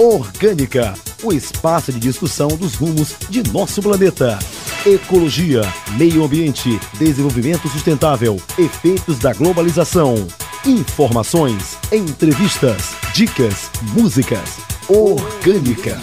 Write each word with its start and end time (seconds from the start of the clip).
Orgânica, 0.00 0.94
o 1.22 1.30
espaço 1.30 1.92
de 1.92 2.00
discussão 2.00 2.48
dos 2.48 2.74
rumos 2.74 3.14
de 3.28 3.42
nosso 3.52 3.82
planeta. 3.82 4.38
Ecologia, 4.86 5.60
meio 5.98 6.24
ambiente, 6.24 6.80
desenvolvimento 6.94 7.68
sustentável, 7.68 8.40
efeitos 8.56 9.18
da 9.18 9.34
globalização. 9.34 10.26
Informações, 10.64 11.76
entrevistas, 11.92 12.94
dicas, 13.12 13.70
músicas. 13.92 14.56
Orgânica. 14.88 16.00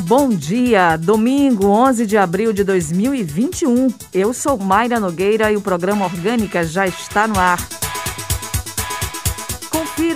Bom 0.00 0.28
dia, 0.28 0.98
domingo 0.98 1.68
11 1.68 2.04
de 2.04 2.18
abril 2.18 2.52
de 2.52 2.62
2021. 2.62 3.88
Eu 4.12 4.34
sou 4.34 4.58
Mayra 4.58 5.00
Nogueira 5.00 5.50
e 5.50 5.56
o 5.56 5.62
programa 5.62 6.04
Orgânica 6.04 6.62
já 6.62 6.86
está 6.86 7.26
no 7.26 7.38
ar. 7.38 7.58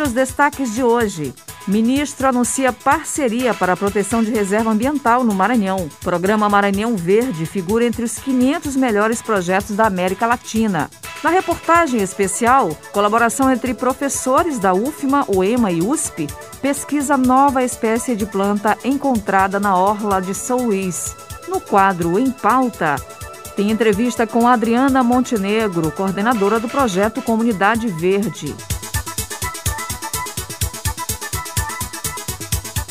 Os 0.03 0.13
destaques 0.13 0.75
de 0.75 0.83
hoje. 0.83 1.33
Ministro 1.67 2.27
anuncia 2.27 2.73
parceria 2.73 3.55
para 3.55 3.75
a 3.75 3.77
proteção 3.77 4.21
de 4.21 4.33
reserva 4.33 4.69
ambiental 4.69 5.23
no 5.23 5.33
Maranhão. 5.33 5.89
Programa 6.01 6.49
Maranhão 6.49 6.97
Verde 6.97 7.47
figura 7.47 7.85
entre 7.85 8.05
os 8.05 8.19
500 8.19 8.75
melhores 8.75 9.23
projetos 9.23 9.77
da 9.77 9.87
América 9.87 10.27
Latina. 10.27 10.91
Na 11.23 11.31
reportagem 11.31 12.01
especial, 12.03 12.77
colaboração 12.93 13.49
entre 13.51 13.75
professores 13.75 14.59
da 14.59 14.75
UFMA, 14.75 15.25
UEMA 15.29 15.71
e 15.71 15.81
USP 15.81 16.27
pesquisa 16.61 17.17
nova 17.17 17.63
espécie 17.63 18.17
de 18.17 18.27
planta 18.27 18.77
encontrada 18.85 19.61
na 19.61 19.77
orla 19.77 20.21
de 20.21 20.35
São 20.35 20.67
Luís. 20.67 21.15
No 21.47 21.61
quadro 21.61 22.19
Em 22.19 22.31
Pauta, 22.31 22.97
tem 23.55 23.71
entrevista 23.71 24.27
com 24.27 24.49
Adriana 24.49 25.05
Montenegro, 25.05 25.93
coordenadora 25.93 26.59
do 26.59 26.69
projeto 26.69 27.23
Comunidade 27.23 27.87
Verde. 27.87 28.53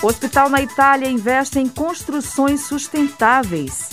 O 0.04 0.08
hospital 0.08 0.50
na 0.50 0.60
Itália 0.60 1.08
investe 1.08 1.60
em 1.60 1.68
construções 1.68 2.62
sustentáveis. 2.62 3.92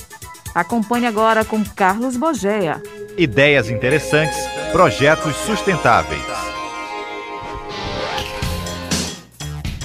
Acompanhe 0.55 1.05
agora 1.05 1.45
com 1.45 1.63
Carlos 1.63 2.17
Bogeia. 2.17 2.83
Ideias 3.19 3.69
interessantes, 3.69 4.39
projetos 4.73 5.37
sustentáveis. 5.37 6.23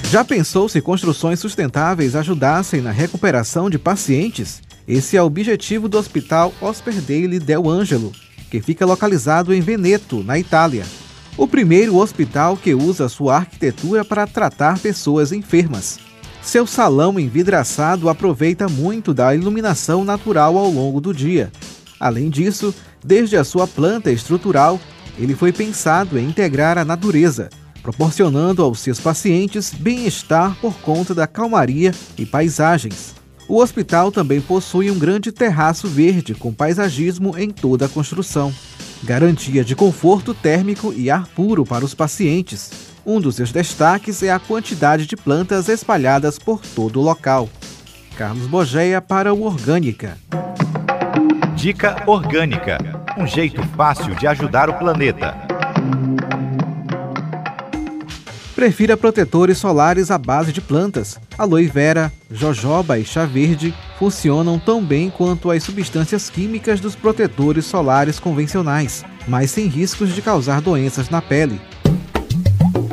Já 0.10 0.24
pensou 0.24 0.70
se 0.70 0.80
construções 0.80 1.42
sustentáveis 1.42 2.16
ajudassem 2.16 2.80
na 2.80 2.92
recuperação 2.92 3.70
de 3.70 3.78
pacientes? 3.78 4.62
Esse 4.88 5.18
é 5.18 5.22
o 5.22 5.26
objetivo 5.26 5.90
do 5.90 5.98
Hospital 5.98 6.54
Ospedale 6.62 7.38
del 7.38 7.70
Angelo, 7.70 8.14
que 8.50 8.62
fica 8.62 8.86
localizado 8.86 9.54
em 9.54 9.60
Veneto, 9.60 10.24
na 10.24 10.40
Itália. 10.40 10.86
O 11.36 11.48
primeiro 11.48 11.98
hospital 11.98 12.56
que 12.56 12.74
usa 12.74 13.10
sua 13.10 13.38
arquitetura 13.38 14.06
para 14.06 14.26
tratar 14.26 14.80
pessoas 14.80 15.34
enfermas. 15.34 16.13
Seu 16.44 16.68
salão 16.68 17.18
envidraçado 17.18 18.10
aproveita 18.10 18.68
muito 18.68 19.14
da 19.14 19.34
iluminação 19.34 20.04
natural 20.04 20.58
ao 20.58 20.70
longo 20.70 21.00
do 21.00 21.14
dia. 21.14 21.50
Além 21.98 22.30
disso, 22.30 22.76
desde 23.04 23.38
a 23.38 23.46
sua 23.46 23.66
planta 23.66 24.12
estrutural, 24.12 24.80
ele 25.18 25.36
foi 25.36 25.54
pensado 25.54 26.20
em 26.20 26.28
integrar 26.28 26.78
a 26.78 26.84
natureza, 26.84 27.50
proporcionando 27.82 28.62
aos 28.62 28.82
seus 28.82 29.00
pacientes 29.00 29.74
bem-estar 29.74 30.56
por 30.60 30.76
conta 30.80 31.16
da 31.16 31.26
calmaria 31.26 31.94
e 32.18 32.26
paisagens. 32.26 33.16
O 33.48 33.58
hospital 33.58 34.12
também 34.12 34.42
possui 34.42 34.92
um 34.92 35.00
grande 35.00 35.32
terraço 35.32 35.88
verde 35.88 36.36
com 36.36 36.54
paisagismo 36.54 37.38
em 37.38 37.50
toda 37.50 37.86
a 37.86 37.90
construção. 37.90 38.54
Garantia 39.02 39.64
de 39.64 39.76
conforto 39.76 40.34
térmico 40.34 40.94
e 40.96 41.10
ar 41.10 41.26
puro 41.28 41.66
para 41.66 41.84
os 41.84 41.94
pacientes, 41.94 42.70
um 43.06 43.20
dos 43.20 43.36
seus 43.36 43.52
destaques 43.52 44.24
é 44.24 44.32
a 44.32 44.40
quantidade 44.40 45.06
de 45.06 45.16
plantas 45.16 45.70
espalhadas 45.70 46.40
por 46.40 46.62
todo 46.62 47.00
o 47.00 47.04
local. 47.04 47.50
Carlos 48.18 48.48
Bogeia 48.48 49.02
para 49.02 49.34
o 49.34 49.44
Orgânica. 49.44 50.18
Dica 51.56 52.04
Orgânica 52.06 53.04
um 53.18 53.28
jeito 53.28 53.62
fácil 53.76 54.16
de 54.16 54.26
ajudar 54.28 54.70
o 54.70 54.74
planeta. 54.74 55.36
Prefira 58.56 58.96
protetores 58.96 59.58
solares 59.58 60.10
à 60.10 60.18
base 60.18 60.54
de 60.54 60.62
plantas. 60.62 61.20
Aloe 61.38 61.68
vera, 61.68 62.12
jojoba 62.32 62.98
e 62.98 63.06
chá 63.06 63.26
verde 63.26 63.74
funcionam 64.00 64.58
tão 64.58 64.84
bem 64.84 65.10
quanto 65.10 65.52
as 65.52 65.64
substâncias 65.64 66.30
químicas 66.30 66.80
dos 66.80 66.96
protetores 66.96 67.66
solares 67.66 68.20
convencionais, 68.20 69.04
mas 69.28 69.52
sem 69.52 69.68
riscos 69.68 70.14
de 70.14 70.22
causar 70.22 70.62
doenças 70.62 71.10
na 71.10 71.22
pele. 71.22 71.60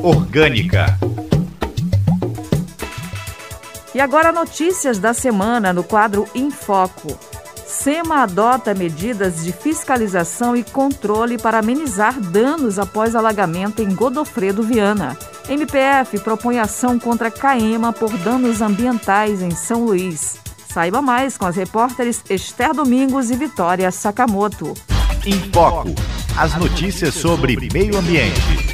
Orgânica. 0.02 0.98
E 3.94 4.00
agora 4.00 4.32
notícias 4.32 4.98
da 4.98 5.12
semana 5.12 5.72
no 5.72 5.84
quadro 5.84 6.26
Em 6.34 6.50
Foco. 6.50 7.18
SEMA 7.66 8.22
adota 8.22 8.74
medidas 8.74 9.44
de 9.44 9.52
fiscalização 9.52 10.56
e 10.56 10.64
controle 10.64 11.36
para 11.36 11.58
amenizar 11.58 12.18
danos 12.18 12.78
após 12.78 13.14
alagamento 13.14 13.82
em 13.82 13.94
Godofredo 13.94 14.62
Viana. 14.62 15.18
MPF 15.48 16.18
propõe 16.20 16.58
ação 16.58 16.98
contra 16.98 17.30
Caema 17.30 17.92
por 17.92 18.10
danos 18.18 18.62
ambientais 18.62 19.42
em 19.42 19.50
São 19.50 19.84
Luís. 19.84 20.38
Saiba 20.72 21.02
mais 21.02 21.36
com 21.36 21.44
as 21.44 21.56
repórteres 21.56 22.24
Esther 22.30 22.72
Domingos 22.72 23.30
e 23.30 23.36
Vitória 23.36 23.90
Sakamoto. 23.90 24.74
Em 25.26 25.38
Foco. 25.52 25.90
As 26.38 26.54
notícias 26.56 27.14
sobre 27.14 27.56
meio 27.70 27.98
ambiente. 27.98 28.69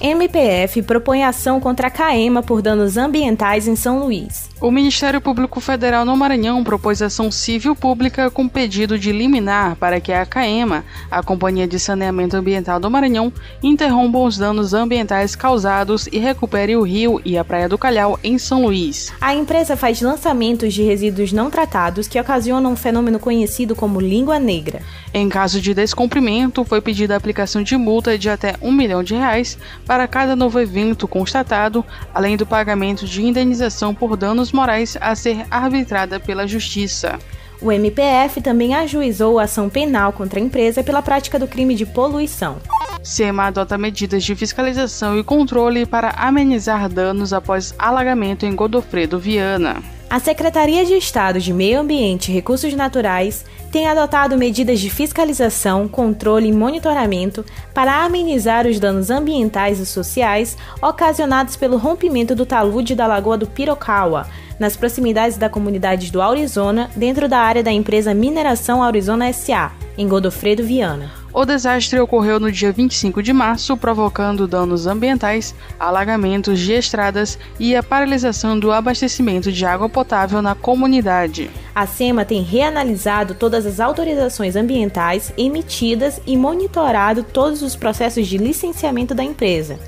MPF 0.00 0.82
propõe 0.82 1.24
ação 1.24 1.60
contra 1.60 1.88
a 1.88 1.90
CAEMA 1.90 2.42
por 2.42 2.62
danos 2.62 2.96
ambientais 2.96 3.66
em 3.66 3.74
São 3.74 3.98
Luís. 3.98 4.47
O 4.60 4.72
Ministério 4.72 5.20
Público 5.20 5.60
Federal 5.60 6.04
no 6.04 6.16
Maranhão 6.16 6.64
propôs 6.64 7.00
ação 7.00 7.30
civil 7.30 7.76
pública 7.76 8.28
com 8.28 8.48
pedido 8.48 8.98
de 8.98 9.12
liminar 9.12 9.76
para 9.76 10.00
que 10.00 10.12
a 10.12 10.26
CAEMA, 10.26 10.84
a 11.08 11.22
Companhia 11.22 11.64
de 11.68 11.78
Saneamento 11.78 12.36
Ambiental 12.36 12.80
do 12.80 12.90
Maranhão, 12.90 13.32
interrompa 13.62 14.18
os 14.18 14.36
danos 14.36 14.74
ambientais 14.74 15.36
causados 15.36 16.08
e 16.10 16.18
recupere 16.18 16.74
o 16.74 16.82
rio 16.82 17.20
e 17.24 17.38
a 17.38 17.44
Praia 17.44 17.68
do 17.68 17.78
Calhau 17.78 18.18
em 18.24 18.36
São 18.36 18.64
Luís. 18.64 19.12
A 19.20 19.32
empresa 19.32 19.76
faz 19.76 20.00
lançamentos 20.00 20.74
de 20.74 20.82
resíduos 20.82 21.32
não 21.32 21.50
tratados 21.50 22.08
que 22.08 22.20
ocasionam 22.20 22.72
um 22.72 22.76
fenômeno 22.76 23.20
conhecido 23.20 23.76
como 23.76 24.00
língua 24.00 24.40
negra. 24.40 24.82
Em 25.14 25.28
caso 25.28 25.60
de 25.60 25.72
descumprimento, 25.72 26.64
foi 26.64 26.80
pedida 26.80 27.14
a 27.14 27.16
aplicação 27.16 27.62
de 27.62 27.76
multa 27.76 28.18
de 28.18 28.28
até 28.28 28.56
um 28.60 28.72
milhão 28.72 29.04
de 29.04 29.14
reais 29.14 29.56
para 29.86 30.08
cada 30.08 30.34
novo 30.34 30.58
evento 30.58 31.06
constatado, 31.06 31.84
além 32.12 32.36
do 32.36 32.44
pagamento 32.44 33.06
de 33.06 33.24
indenização 33.24 33.94
por 33.94 34.16
danos 34.16 34.47
danos 34.48 34.52
morais 34.52 34.96
a 35.00 35.14
ser 35.14 35.46
arbitrada 35.50 36.18
pela 36.20 36.46
Justiça. 36.46 37.18
O 37.60 37.72
MPF 37.72 38.40
também 38.40 38.74
ajuizou 38.74 39.38
a 39.38 39.44
ação 39.44 39.68
penal 39.68 40.12
contra 40.12 40.38
a 40.38 40.42
empresa 40.42 40.82
pela 40.82 41.02
prática 41.02 41.38
do 41.38 41.48
crime 41.48 41.74
de 41.74 41.84
poluição. 41.84 42.58
SEMA 43.02 43.44
adota 43.44 43.76
medidas 43.76 44.24
de 44.24 44.34
fiscalização 44.34 45.18
e 45.18 45.24
controle 45.24 45.86
para 45.86 46.10
amenizar 46.10 46.88
danos 46.88 47.32
após 47.32 47.74
alagamento 47.78 48.46
em 48.46 48.54
Godofredo 48.54 49.18
Viana. 49.18 49.82
A 50.10 50.18
Secretaria 50.18 50.86
de 50.86 50.94
Estado 50.94 51.38
de 51.38 51.52
Meio 51.52 51.80
Ambiente 51.80 52.30
e 52.30 52.34
Recursos 52.34 52.72
Naturais 52.72 53.44
tem 53.70 53.86
adotado 53.86 54.38
medidas 54.38 54.80
de 54.80 54.88
fiscalização, 54.88 55.86
controle 55.86 56.48
e 56.48 56.52
monitoramento 56.52 57.44
para 57.74 58.06
amenizar 58.06 58.66
os 58.66 58.80
danos 58.80 59.10
ambientais 59.10 59.78
e 59.78 59.84
sociais 59.84 60.56
ocasionados 60.80 61.56
pelo 61.56 61.76
rompimento 61.76 62.34
do 62.34 62.46
talude 62.46 62.94
da 62.94 63.06
Lagoa 63.06 63.36
do 63.36 63.46
Pirocaua, 63.46 64.26
nas 64.58 64.78
proximidades 64.78 65.36
da 65.36 65.50
comunidade 65.50 66.10
do 66.10 66.22
Aurizona, 66.22 66.90
dentro 66.96 67.28
da 67.28 67.40
área 67.40 67.62
da 67.62 67.70
empresa 67.70 68.14
Mineração 68.14 68.82
Aurizona 68.82 69.30
SA, 69.30 69.72
em 69.98 70.08
Godofredo 70.08 70.64
Viana. 70.64 71.12
O 71.38 71.46
desastre 71.46 72.00
ocorreu 72.00 72.40
no 72.40 72.50
dia 72.50 72.72
25 72.72 73.22
de 73.22 73.32
março, 73.32 73.76
provocando 73.76 74.48
danos 74.48 74.88
ambientais, 74.88 75.54
alagamentos 75.78 76.58
de 76.58 76.72
estradas 76.72 77.38
e 77.60 77.76
a 77.76 77.80
paralisação 77.80 78.58
do 78.58 78.72
abastecimento 78.72 79.52
de 79.52 79.64
água 79.64 79.88
potável 79.88 80.42
na 80.42 80.56
comunidade. 80.56 81.48
A 81.72 81.86
SEMA 81.86 82.24
tem 82.24 82.42
reanalisado 82.42 83.36
todas 83.36 83.66
as 83.66 83.78
autorizações 83.78 84.56
ambientais 84.56 85.32
emitidas 85.38 86.20
e 86.26 86.36
monitorado 86.36 87.22
todos 87.22 87.62
os 87.62 87.76
processos 87.76 88.26
de 88.26 88.36
licenciamento 88.36 89.14
da 89.14 89.22
empresa, 89.22 89.78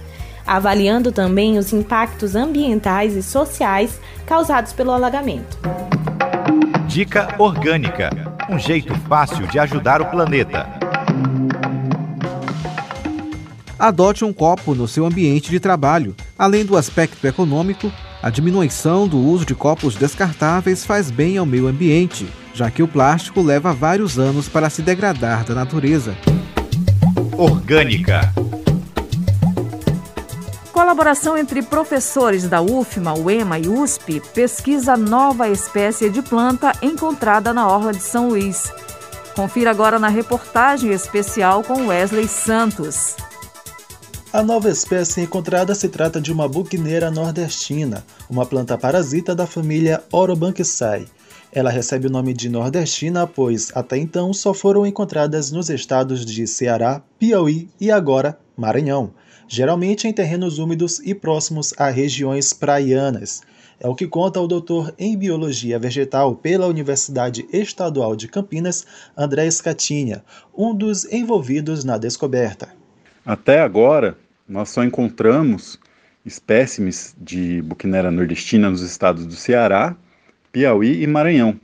avaliando 0.47 1.11
também 1.11 1.59
os 1.59 1.73
impactos 1.73 2.37
ambientais 2.37 3.17
e 3.17 3.25
sociais 3.25 4.01
causados 4.25 4.73
pelo 4.73 4.93
alagamento. 4.93 5.59
Dica 6.87 7.35
Orgânica 7.41 8.31
um 8.51 8.59
jeito 8.59 8.93
fácil 9.09 9.47
de 9.47 9.61
ajudar 9.61 10.03
o 10.03 10.07
planeta. 10.07 10.80
Adote 13.81 14.27
um 14.27 14.33
copo 14.33 14.75
no 14.75 14.87
seu 14.87 15.07
ambiente 15.07 15.49
de 15.49 15.59
trabalho. 15.59 16.15
Além 16.39 16.67
do 16.67 16.77
aspecto 16.77 17.27
econômico, 17.27 17.91
a 18.23 18.29
diminuição 18.29 19.09
do 19.09 19.17
uso 19.17 19.47
de 19.47 19.55
copos 19.55 19.95
descartáveis 19.95 20.85
faz 20.85 21.11
bem 21.11 21.39
ao 21.39 21.47
meio 21.47 21.67
ambiente, 21.67 22.29
já 22.53 22.71
que 22.71 22.83
o 22.83 22.89
plástico 22.89 23.41
leva 23.41 23.73
vários 23.73 24.19
anos 24.19 24.51
para 24.51 24.69
se 24.69 24.83
degradar 24.83 25.45
da 25.45 25.55
natureza. 25.55 26.15
Orgânica. 27.39 28.31
Colaboração 30.75 31.39
entre 31.39 31.63
professores 31.63 32.47
da 32.47 32.61
UFMA, 32.61 33.15
UEMA 33.15 33.59
e 33.59 33.67
USP 33.67 34.21
pesquisa 34.35 34.95
nova 34.95 35.49
espécie 35.49 36.11
de 36.11 36.21
planta 36.21 36.73
encontrada 36.83 37.55
na 37.55 37.67
Orla 37.67 37.93
de 37.93 38.03
São 38.03 38.29
Luís. 38.29 38.71
Confira 39.35 39.71
agora 39.71 39.99
na 39.99 40.09
reportagem 40.09 40.91
especial 40.91 41.63
com 41.63 41.87
Wesley 41.87 42.29
Santos. 42.29 43.17
A 44.33 44.45
nova 44.45 44.71
espécie 44.71 45.23
encontrada 45.23 45.75
se 45.75 45.89
trata 45.89 46.21
de 46.21 46.31
uma 46.31 46.47
buquineira 46.47 47.11
nordestina, 47.11 48.05
uma 48.31 48.47
planta 48.47 48.79
parasita 48.79 49.35
da 49.35 49.45
família 49.45 50.05
Orobanchaceae. 50.13 51.09
Ela 51.51 51.69
recebe 51.69 52.07
o 52.07 52.11
nome 52.11 52.33
de 52.33 52.49
nordestina, 52.49 53.27
pois 53.27 53.73
até 53.75 53.99
então 53.99 54.33
só 54.33 54.55
foram 54.55 54.87
encontradas 54.87 55.51
nos 55.51 55.69
estados 55.69 56.25
de 56.25 56.47
Ceará, 56.47 57.03
Piauí 57.19 57.69
e 57.81 57.91
agora 57.91 58.39
Maranhão, 58.57 59.11
geralmente 59.49 60.07
em 60.07 60.13
terrenos 60.13 60.61
úmidos 60.61 61.01
e 61.01 61.13
próximos 61.13 61.75
a 61.77 61.91
regiões 61.91 62.53
praianas. 62.53 63.41
É 63.81 63.89
o 63.89 63.97
que 63.97 64.07
conta 64.07 64.41
o 64.41 64.47
doutor 64.47 64.95
em 64.97 65.19
Biologia 65.19 65.77
Vegetal 65.77 66.37
pela 66.37 66.69
Universidade 66.69 67.49
Estadual 67.53 68.15
de 68.15 68.29
Campinas, 68.29 68.87
André 69.17 69.49
Escatinha, 69.49 70.23
um 70.57 70.73
dos 70.73 71.05
envolvidos 71.07 71.83
na 71.83 71.99
descoberta. 71.99 72.80
Até 73.25 73.61
agora, 73.61 74.17
nós 74.49 74.71
só 74.71 74.83
encontramos 74.83 75.79
espécimes 76.25 77.15
de 77.21 77.63
Buchinera 77.63 78.11
nordestina 78.11 78.71
nos 78.71 78.83
estados 78.83 79.27
do 79.27 79.35
Ceará, 79.35 79.97
Piauí 80.53 81.03
e 81.03 81.07
Maranhão. 81.07 81.59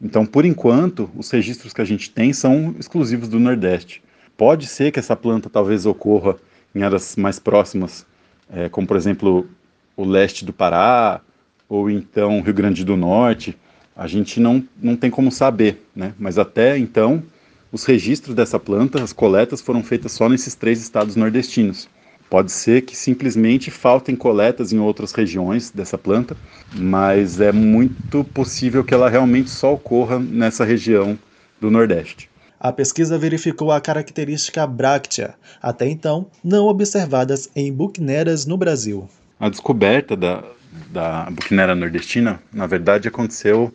Então, 0.00 0.26
por 0.26 0.44
enquanto, 0.44 1.10
os 1.16 1.30
registros 1.30 1.72
que 1.72 1.80
a 1.80 1.84
gente 1.84 2.10
tem 2.10 2.32
são 2.32 2.74
exclusivos 2.78 3.28
do 3.28 3.38
Nordeste. 3.38 4.02
Pode 4.36 4.66
ser 4.66 4.90
que 4.90 4.98
essa 4.98 5.14
planta 5.14 5.50
talvez 5.50 5.86
ocorra 5.86 6.36
em 6.74 6.82
áreas 6.82 7.16
mais 7.16 7.38
próximas, 7.38 8.06
é, 8.50 8.68
como 8.68 8.86
por 8.86 8.96
exemplo 8.96 9.48
o 9.96 10.04
leste 10.04 10.44
do 10.44 10.52
Pará 10.52 11.20
ou 11.68 11.90
então 11.90 12.40
Rio 12.40 12.54
Grande 12.54 12.84
do 12.84 12.96
Norte. 12.96 13.56
A 13.94 14.06
gente 14.06 14.40
não, 14.40 14.64
não 14.80 14.96
tem 14.96 15.10
como 15.10 15.30
saber, 15.30 15.84
né? 15.94 16.14
Mas 16.18 16.38
até 16.38 16.78
então, 16.78 17.22
os 17.70 17.84
registros 17.84 18.34
dessa 18.34 18.58
planta, 18.58 19.02
as 19.02 19.12
coletas 19.12 19.60
foram 19.60 19.82
feitas 19.82 20.12
só 20.12 20.28
nesses 20.28 20.54
três 20.54 20.80
estados 20.80 21.16
nordestinos. 21.16 21.88
Pode 22.30 22.52
ser 22.52 22.82
que 22.82 22.96
simplesmente 22.96 23.70
faltem 23.70 24.14
coletas 24.14 24.72
em 24.72 24.78
outras 24.78 25.12
regiões 25.12 25.70
dessa 25.70 25.96
planta, 25.96 26.36
mas 26.74 27.40
é 27.40 27.52
muito 27.52 28.22
possível 28.24 28.84
que 28.84 28.92
ela 28.92 29.08
realmente 29.08 29.48
só 29.50 29.74
ocorra 29.74 30.18
nessa 30.18 30.64
região 30.64 31.18
do 31.60 31.70
Nordeste. 31.70 32.28
A 32.60 32.72
pesquisa 32.72 33.16
verificou 33.16 33.70
a 33.70 33.80
característica 33.80 34.66
bráctea, 34.66 35.34
até 35.62 35.88
então 35.88 36.26
não 36.42 36.66
observadas 36.66 37.48
em 37.54 37.72
buquineras 37.72 38.44
no 38.44 38.56
Brasil. 38.56 39.08
A 39.38 39.48
descoberta 39.48 40.16
da, 40.16 40.42
da 40.90 41.30
buquinera 41.30 41.74
nordestina, 41.74 42.42
na 42.52 42.66
verdade, 42.66 43.08
aconteceu 43.08 43.72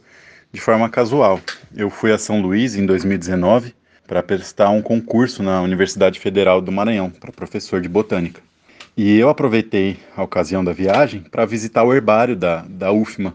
de 0.51 0.59
forma 0.59 0.89
casual. 0.89 1.39
Eu 1.75 1.89
fui 1.89 2.11
a 2.11 2.17
São 2.17 2.41
Luís 2.41 2.75
em 2.75 2.85
2019 2.85 3.73
para 4.13 4.21
prestar 4.21 4.69
um 4.69 4.79
concurso 4.79 5.41
na 5.41 5.59
Universidade 5.63 6.19
Federal 6.19 6.61
do 6.61 6.71
Maranhão 6.71 7.09
para 7.09 7.31
professor 7.31 7.81
de 7.81 7.89
botânica. 7.89 8.43
E 8.95 9.17
eu 9.17 9.27
aproveitei 9.27 9.97
a 10.15 10.21
ocasião 10.21 10.63
da 10.63 10.71
viagem 10.71 11.21
para 11.21 11.47
visitar 11.47 11.83
o 11.83 11.91
herbário 11.91 12.35
da, 12.35 12.63
da 12.69 12.91
UFMA, 12.91 13.33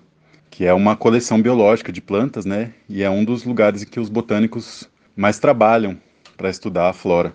que 0.49 0.65
é 0.65 0.73
uma 0.73 0.95
coleção 0.95 1.43
biológica 1.43 1.91
de 1.91 2.01
plantas, 2.01 2.45
né? 2.45 2.71
E 2.89 3.03
é 3.03 3.11
um 3.11 3.25
dos 3.25 3.43
lugares 3.43 3.83
em 3.83 3.87
que 3.87 3.99
os 3.99 4.09
botânicos 4.09 4.89
mais 5.17 5.41
trabalham 5.41 5.99
para 6.37 6.49
estudar 6.49 6.89
a 6.89 6.93
flora. 6.93 7.33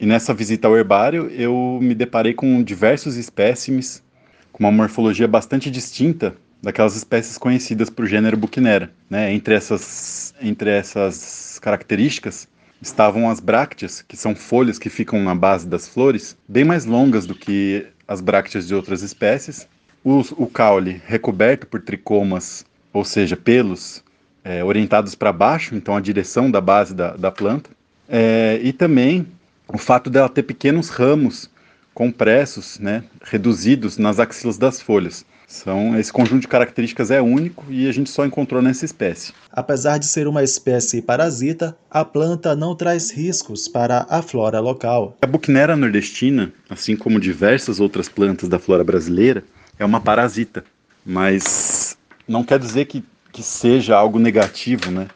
E 0.00 0.04
nessa 0.04 0.34
visita 0.34 0.66
ao 0.66 0.76
herbário, 0.76 1.30
eu 1.30 1.78
me 1.80 1.94
deparei 1.94 2.34
com 2.34 2.64
diversos 2.64 3.14
espécimes 3.14 4.02
com 4.50 4.64
uma 4.64 4.72
morfologia 4.72 5.28
bastante 5.28 5.70
distinta 5.70 6.34
daquelas 6.60 6.96
espécies 6.96 7.38
conhecidas 7.38 7.88
por 7.88 8.06
gênero 8.06 8.36
Buchinera. 8.36 8.90
Né? 9.08 9.32
Entre, 9.32 9.54
essas, 9.54 10.34
entre 10.42 10.68
essas 10.70 11.60
características 11.60 12.48
estavam 12.80 13.28
as 13.28 13.40
brácteas, 13.40 14.02
que 14.02 14.16
são 14.16 14.34
folhas 14.34 14.78
que 14.78 14.90
ficam 14.90 15.22
na 15.22 15.34
base 15.34 15.66
das 15.66 15.88
flores, 15.88 16.36
bem 16.48 16.64
mais 16.64 16.84
longas 16.84 17.26
do 17.26 17.34
que 17.34 17.86
as 18.06 18.20
brácteas 18.20 18.66
de 18.66 18.74
outras 18.74 19.02
espécies. 19.02 19.66
O, 20.04 20.20
o 20.36 20.46
caule 20.46 21.00
recoberto 21.06 21.66
por 21.66 21.80
tricomas, 21.80 22.64
ou 22.92 23.04
seja, 23.04 23.36
pelos 23.36 24.04
é, 24.44 24.62
orientados 24.62 25.14
para 25.14 25.32
baixo, 25.32 25.74
então 25.74 25.96
a 25.96 26.00
direção 26.00 26.50
da 26.50 26.60
base 26.60 26.94
da, 26.94 27.16
da 27.16 27.32
planta. 27.32 27.70
É, 28.08 28.60
e 28.62 28.72
também 28.72 29.26
o 29.66 29.78
fato 29.78 30.08
dela 30.08 30.28
ter 30.28 30.44
pequenos 30.44 30.88
ramos 30.88 31.50
compressos, 31.92 32.78
né, 32.78 33.02
reduzidos 33.24 33.98
nas 33.98 34.20
axilas 34.20 34.58
das 34.58 34.80
folhas. 34.80 35.24
São, 35.46 35.98
esse 35.98 36.12
conjunto 36.12 36.40
de 36.40 36.48
características 36.48 37.10
é 37.10 37.22
único 37.22 37.64
e 37.70 37.88
a 37.88 37.92
gente 37.92 38.10
só 38.10 38.26
encontrou 38.26 38.60
nessa 38.60 38.84
espécie. 38.84 39.32
Apesar 39.52 39.98
de 39.98 40.06
ser 40.06 40.26
uma 40.26 40.42
espécie 40.42 41.00
parasita, 41.00 41.76
a 41.88 42.04
planta 42.04 42.56
não 42.56 42.74
traz 42.74 43.12
riscos 43.12 43.68
para 43.68 44.04
a 44.10 44.20
flora 44.22 44.58
local. 44.58 45.16
A 45.22 45.26
Buchnera 45.26 45.76
nordestina, 45.76 46.52
assim 46.68 46.96
como 46.96 47.20
diversas 47.20 47.78
outras 47.78 48.08
plantas 48.08 48.48
da 48.48 48.58
flora 48.58 48.82
brasileira, 48.82 49.44
é 49.78 49.84
uma 49.84 50.00
parasita, 50.00 50.64
mas 51.04 51.96
não 52.26 52.42
quer 52.42 52.58
dizer 52.58 52.86
que, 52.86 53.04
que 53.32 53.42
seja 53.42 53.96
algo 53.96 54.18
negativo, 54.18 54.90
né? 54.90 55.06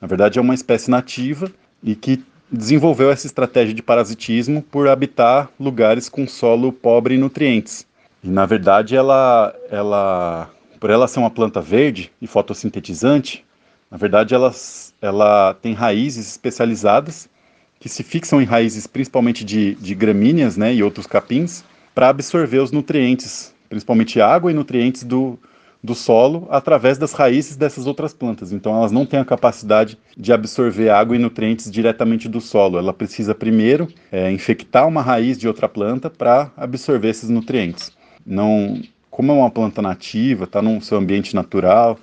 Na 0.00 0.08
verdade, 0.08 0.38
é 0.38 0.42
uma 0.42 0.54
espécie 0.54 0.90
nativa 0.90 1.50
e 1.82 1.94
que 1.94 2.24
desenvolveu 2.50 3.10
essa 3.10 3.26
estratégia 3.26 3.74
de 3.74 3.82
parasitismo 3.82 4.62
por 4.62 4.88
habitar 4.88 5.48
lugares 5.58 6.08
com 6.08 6.26
solo 6.26 6.72
pobre 6.72 7.14
em 7.14 7.18
nutrientes. 7.18 7.86
E 8.26 8.28
na 8.28 8.44
verdade 8.44 8.96
ela, 8.96 9.54
ela 9.70 10.50
por 10.80 10.90
ela 10.90 11.06
ser 11.06 11.20
uma 11.20 11.30
planta 11.30 11.60
verde 11.60 12.10
e 12.20 12.26
fotossintetizante, 12.26 13.44
na 13.88 13.96
verdade 13.96 14.34
ela, 14.34 14.52
ela 15.00 15.54
tem 15.54 15.72
raízes 15.74 16.32
especializadas 16.32 17.28
que 17.78 17.88
se 17.88 18.02
fixam 18.02 18.42
em 18.42 18.44
raízes 18.44 18.84
principalmente 18.84 19.44
de, 19.44 19.76
de 19.76 19.94
gramíneas 19.94 20.56
né, 20.56 20.74
e 20.74 20.82
outros 20.82 21.06
capins 21.06 21.62
para 21.94 22.08
absorver 22.08 22.58
os 22.58 22.72
nutrientes, 22.72 23.54
principalmente 23.68 24.20
água 24.20 24.50
e 24.50 24.54
nutrientes 24.54 25.04
do, 25.04 25.38
do 25.80 25.94
solo 25.94 26.48
através 26.50 26.98
das 26.98 27.12
raízes 27.12 27.56
dessas 27.56 27.86
outras 27.86 28.12
plantas. 28.12 28.50
Então 28.50 28.76
elas 28.76 28.90
não 28.90 29.06
têm 29.06 29.20
a 29.20 29.24
capacidade 29.24 29.96
de 30.16 30.32
absorver 30.32 30.88
água 30.88 31.14
e 31.14 31.18
nutrientes 31.20 31.70
diretamente 31.70 32.28
do 32.28 32.40
solo. 32.40 32.76
Ela 32.76 32.92
precisa 32.92 33.36
primeiro 33.36 33.86
é, 34.10 34.32
infectar 34.32 34.88
uma 34.88 35.00
raiz 35.00 35.38
de 35.38 35.46
outra 35.46 35.68
planta 35.68 36.10
para 36.10 36.50
absorver 36.56 37.10
esses 37.10 37.30
nutrientes. 37.30 37.94
Não, 38.26 38.80
como 39.10 39.32
é 39.32 39.34
uma 39.34 39.50
planta 39.50 39.80
nativa, 39.80 40.44
está 40.44 40.60
no 40.60 40.80
seu 40.82 40.98
ambiente 40.98 41.34
natural, 41.34 41.98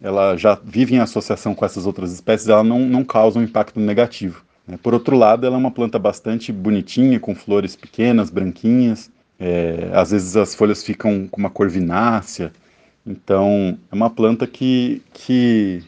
ela 0.00 0.36
já 0.36 0.58
vive 0.62 0.94
em 0.94 0.98
associação 0.98 1.54
com 1.54 1.64
essas 1.64 1.86
outras 1.86 2.12
espécies, 2.12 2.48
ela 2.48 2.64
não, 2.64 2.80
não 2.80 3.04
causa 3.04 3.38
um 3.38 3.42
impacto 3.42 3.80
negativo. 3.80 4.44
Né? 4.66 4.78
Por 4.82 4.92
outro 4.92 5.16
lado, 5.16 5.46
ela 5.46 5.56
é 5.56 5.58
uma 5.58 5.70
planta 5.70 5.98
bastante 5.98 6.52
bonitinha, 6.52 7.18
com 7.18 7.34
flores 7.34 7.74
pequenas, 7.74 8.28
branquinhas. 8.28 9.10
É, 9.40 9.90
às 9.92 10.10
vezes 10.10 10.36
as 10.36 10.54
folhas 10.54 10.84
ficam 10.84 11.26
com 11.28 11.40
uma 11.40 11.50
cor 11.50 11.68
vinácea, 11.68 12.52
então, 13.06 13.76
é 13.90 13.94
uma 13.94 14.08
planta 14.08 14.46
que, 14.46 15.02
que, 15.12 15.82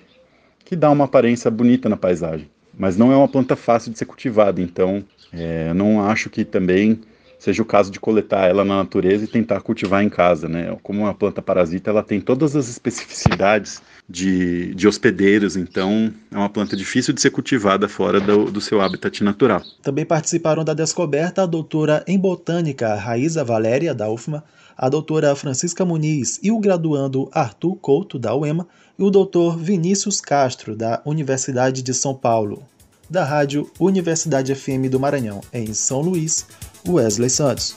que 0.64 0.74
dá 0.74 0.90
uma 0.90 1.04
aparência 1.04 1.50
bonita 1.50 1.88
na 1.88 1.96
paisagem, 1.96 2.50
mas 2.76 2.96
não 2.96 3.12
é 3.12 3.16
uma 3.16 3.28
planta 3.28 3.54
fácil 3.54 3.92
de 3.92 3.98
ser 3.98 4.06
cultivada. 4.06 4.60
Então, 4.60 5.04
é, 5.32 5.72
não 5.74 6.04
acho 6.04 6.28
que 6.28 6.44
também 6.44 7.00
seja 7.38 7.62
o 7.62 7.66
caso 7.66 7.90
de 7.90 8.00
coletar 8.00 8.48
ela 8.48 8.64
na 8.64 8.76
natureza 8.76 9.24
e 9.24 9.28
tentar 9.28 9.60
cultivar 9.60 10.02
em 10.02 10.08
casa, 10.08 10.48
né? 10.48 10.76
Como 10.82 11.00
uma 11.00 11.14
planta 11.14 11.42
parasita, 11.42 11.90
ela 11.90 12.02
tem 12.02 12.20
todas 12.20 12.56
as 12.56 12.68
especificidades 12.68 13.82
de, 14.08 14.74
de 14.74 14.86
hospedeiros, 14.86 15.56
então 15.56 16.12
é 16.30 16.36
uma 16.36 16.48
planta 16.48 16.76
difícil 16.76 17.14
de 17.14 17.20
ser 17.20 17.30
cultivada 17.30 17.88
fora 17.88 18.20
do, 18.20 18.50
do 18.50 18.60
seu 18.60 18.80
habitat 18.80 19.22
natural. 19.22 19.62
Também 19.82 20.04
participaram 20.04 20.64
da 20.64 20.74
descoberta 20.74 21.42
a 21.42 21.46
doutora 21.46 22.04
em 22.06 22.18
botânica 22.18 22.94
Raíza 22.94 23.44
Valéria, 23.44 23.94
da 23.94 24.10
UFMA, 24.10 24.44
a 24.76 24.88
doutora 24.88 25.34
Francisca 25.36 25.84
Muniz 25.84 26.40
e 26.42 26.50
o 26.50 26.58
graduando 26.58 27.28
Arthur 27.32 27.76
Couto, 27.76 28.18
da 28.18 28.34
UEMA, 28.34 28.66
e 28.98 29.02
o 29.02 29.10
doutor 29.10 29.56
Vinícius 29.56 30.20
Castro, 30.20 30.76
da 30.76 31.00
Universidade 31.04 31.82
de 31.82 31.94
São 31.94 32.14
Paulo. 32.14 32.62
Da 33.08 33.24
rádio 33.24 33.70
Universidade 33.78 34.54
FM 34.54 34.88
do 34.90 34.98
Maranhão, 34.98 35.40
em 35.52 35.72
São 35.74 36.00
Luís, 36.00 36.46
Wesley 36.86 37.30
Santos. 37.30 37.76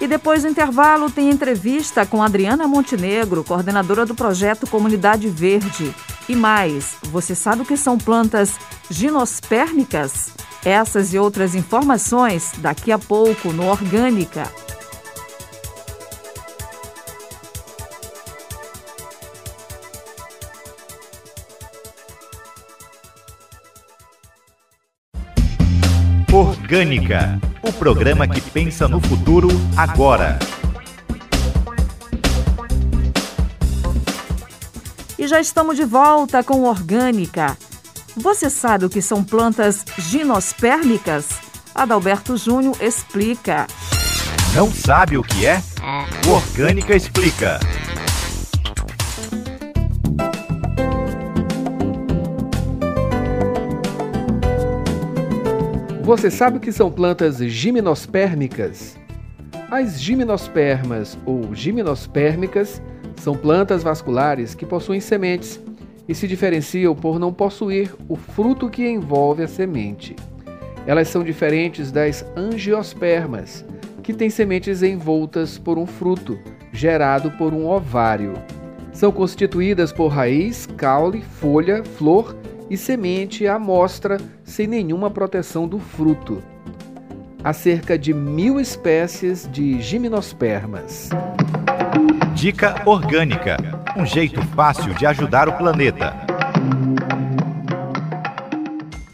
E 0.00 0.06
depois 0.06 0.42
do 0.42 0.48
intervalo 0.48 1.10
tem 1.10 1.30
entrevista 1.30 2.04
com 2.04 2.22
Adriana 2.22 2.68
Montenegro, 2.68 3.42
coordenadora 3.42 4.04
do 4.04 4.14
projeto 4.14 4.66
Comunidade 4.66 5.28
Verde. 5.28 5.94
E 6.28 6.36
mais, 6.36 6.96
você 7.04 7.34
sabe 7.34 7.62
o 7.62 7.64
que 7.64 7.76
são 7.76 7.96
plantas 7.96 8.54
ginospérmicas? 8.90 10.28
Essas 10.64 11.14
e 11.14 11.18
outras 11.18 11.54
informações 11.54 12.52
daqui 12.58 12.92
a 12.92 12.98
pouco 12.98 13.52
no 13.52 13.66
Orgânica. 13.66 14.52
Orgânica 26.66 27.40
o 27.62 27.72
programa 27.72 28.26
que 28.26 28.40
pensa 28.40 28.88
no 28.88 29.00
futuro 29.00 29.46
agora. 29.76 30.36
E 35.16 35.28
já 35.28 35.40
estamos 35.40 35.76
de 35.76 35.84
volta 35.84 36.42
com 36.42 36.64
Orgânica. 36.64 37.56
Você 38.16 38.50
sabe 38.50 38.84
o 38.84 38.90
que 38.90 39.00
são 39.00 39.22
plantas 39.22 39.84
ginospérmicas? 39.96 41.28
Adalberto 41.72 42.36
Júnior 42.36 42.76
explica. 42.80 43.68
Não 44.52 44.68
sabe 44.68 45.16
o 45.16 45.22
que 45.22 45.46
é? 45.46 45.62
O 46.26 46.30
Orgânica 46.30 46.96
explica. 46.96 47.60
Você 56.06 56.30
sabe 56.30 56.58
o 56.58 56.60
que 56.60 56.70
são 56.70 56.88
plantas 56.88 57.38
gimnospérmicas? 57.38 58.96
As 59.68 60.00
gimnospermas 60.00 61.18
ou 61.26 61.52
gimnospérmicas 61.52 62.80
são 63.16 63.36
plantas 63.36 63.82
vasculares 63.82 64.54
que 64.54 64.64
possuem 64.64 65.00
sementes 65.00 65.60
e 66.08 66.14
se 66.14 66.28
diferenciam 66.28 66.94
por 66.94 67.18
não 67.18 67.32
possuir 67.32 67.92
o 68.08 68.14
fruto 68.14 68.70
que 68.70 68.88
envolve 68.88 69.42
a 69.42 69.48
semente. 69.48 70.14
Elas 70.86 71.08
são 71.08 71.24
diferentes 71.24 71.90
das 71.90 72.24
angiospermas, 72.36 73.64
que 74.00 74.14
têm 74.14 74.30
sementes 74.30 74.84
envoltas 74.84 75.58
por 75.58 75.76
um 75.76 75.86
fruto, 75.86 76.38
gerado 76.72 77.32
por 77.32 77.52
um 77.52 77.66
ovário. 77.66 78.34
São 78.92 79.10
constituídas 79.10 79.92
por 79.92 80.06
raiz, 80.06 80.66
caule, 80.76 81.20
folha, 81.20 81.82
flor 81.82 82.36
e 82.68 82.76
semente 82.76 83.46
à 83.46 83.58
mostra 83.58 84.18
sem 84.44 84.66
nenhuma 84.66 85.10
proteção 85.10 85.68
do 85.68 85.78
fruto. 85.78 86.42
Há 87.42 87.52
cerca 87.52 87.98
de 87.98 88.12
mil 88.12 88.58
espécies 88.60 89.48
de 89.50 89.80
gimnospermas. 89.80 91.10
Dica 92.34 92.82
Orgânica 92.84 93.56
um 93.96 94.04
jeito 94.04 94.40
fácil 94.48 94.92
de 94.94 95.06
ajudar 95.06 95.48
o 95.48 95.52
planeta. 95.54 96.14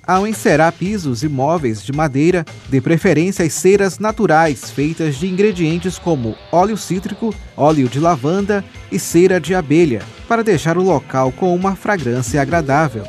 Ao 0.05 0.27
encerar 0.27 0.73
pisos 0.73 1.23
e 1.23 1.29
móveis 1.29 1.85
de 1.85 1.93
madeira, 1.93 2.45
de 2.69 2.81
preferência 2.81 3.45
as 3.45 3.53
ceras 3.53 4.01
naturais 4.01 4.71
feitas 4.71 5.17
de 5.17 5.29
ingredientes 5.29 5.99
como 5.99 6.35
óleo 6.51 6.77
cítrico, 6.77 7.33
óleo 7.57 7.89
de 7.89 8.01
lavanda 8.01 8.65
e 8.91 8.99
cera 8.99 9.41
de 9.41 9.55
abelha, 9.55 10.03
para 10.27 10.43
deixar 10.43 10.77
o 10.77 10.83
local 10.83 11.31
com 11.31 11.55
uma 11.55 11.77
fragrância 11.77 12.43
agradável. 12.43 13.05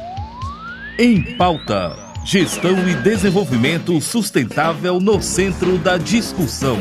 Em 0.98 1.36
pauta: 1.36 1.98
Gestão 2.24 2.88
e 2.88 2.94
desenvolvimento 2.94 4.00
sustentável 4.00 5.00
no 5.00 5.20
centro 5.24 5.80
da 5.80 5.98
discussão. 5.98 6.78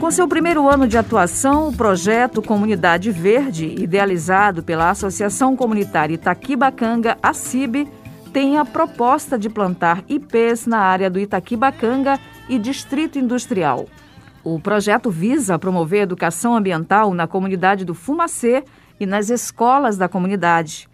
Com 0.00 0.10
seu 0.10 0.26
primeiro 0.26 0.66
ano 0.70 0.88
de 0.88 0.96
atuação, 0.96 1.68
o 1.68 1.76
projeto 1.76 2.40
Comunidade 2.40 3.10
Verde, 3.10 3.66
idealizado 3.78 4.62
pela 4.62 4.88
Associação 4.88 5.54
Comunitária 5.54 6.14
Itaquibacanga, 6.14 7.18
ACIB, 7.22 7.86
tem 8.32 8.56
a 8.56 8.64
proposta 8.64 9.38
de 9.38 9.50
plantar 9.50 10.02
IPs 10.08 10.64
na 10.64 10.78
área 10.78 11.10
do 11.10 11.18
Itaquibacanga 11.18 12.18
e 12.48 12.58
Distrito 12.58 13.18
Industrial. 13.18 13.86
O 14.50 14.58
projeto 14.58 15.10
visa 15.10 15.58
promover 15.58 16.00
educação 16.00 16.56
ambiental 16.56 17.12
na 17.12 17.26
comunidade 17.26 17.84
do 17.84 17.92
Fumacê 17.92 18.64
e 18.98 19.04
nas 19.04 19.28
escolas 19.28 19.98
da 19.98 20.08
comunidade. 20.08 20.88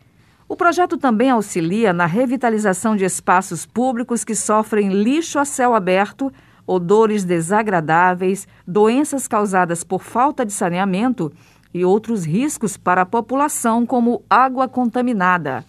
O 0.48 0.56
projeto 0.56 0.98
também 0.98 1.30
auxilia 1.30 1.92
na 1.92 2.04
revitalização 2.04 2.96
de 2.96 3.04
espaços 3.04 3.64
públicos 3.64 4.24
que 4.24 4.34
sofrem 4.34 4.88
lixo 4.88 5.38
a 5.38 5.44
céu 5.44 5.72
aberto, 5.72 6.32
odores 6.66 7.22
desagradáveis, 7.22 8.48
doenças 8.66 9.28
causadas 9.28 9.84
por 9.84 10.02
falta 10.02 10.44
de 10.44 10.52
saneamento 10.52 11.32
e 11.72 11.84
outros 11.84 12.24
riscos 12.24 12.76
para 12.76 13.02
a 13.02 13.06
população, 13.06 13.86
como 13.86 14.24
água 14.28 14.66
contaminada. 14.66 15.64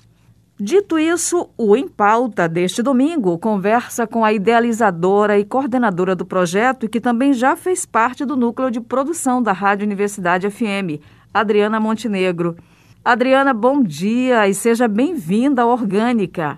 Dito 0.58 0.98
isso, 0.98 1.50
o 1.58 1.76
Em 1.76 1.86
Pauta 1.86 2.48
deste 2.48 2.82
domingo 2.82 3.38
conversa 3.38 4.08
com 4.08 4.24
a 4.24 4.32
idealizadora 4.32 5.38
e 5.38 5.44
coordenadora 5.44 6.16
do 6.16 6.26
projeto 6.26 6.88
que 6.88 7.02
também 7.02 7.34
já 7.34 7.58
fez 7.58 7.86
parte 7.86 8.24
do 8.24 8.38
núcleo 8.38 8.72
de 8.72 8.80
produção 8.80 9.44
da 9.44 9.52
Rádio 9.52 9.86
Universidade 9.86 10.50
FM, 10.50 11.04
Adriana 11.34 11.78
Montenegro. 11.78 12.56
Adriana, 13.04 13.54
bom 13.54 13.84
dia 13.84 14.48
e 14.48 14.54
seja 14.54 14.88
bem-vinda 14.88 15.64
à 15.64 15.66
Orgânica. 15.66 16.58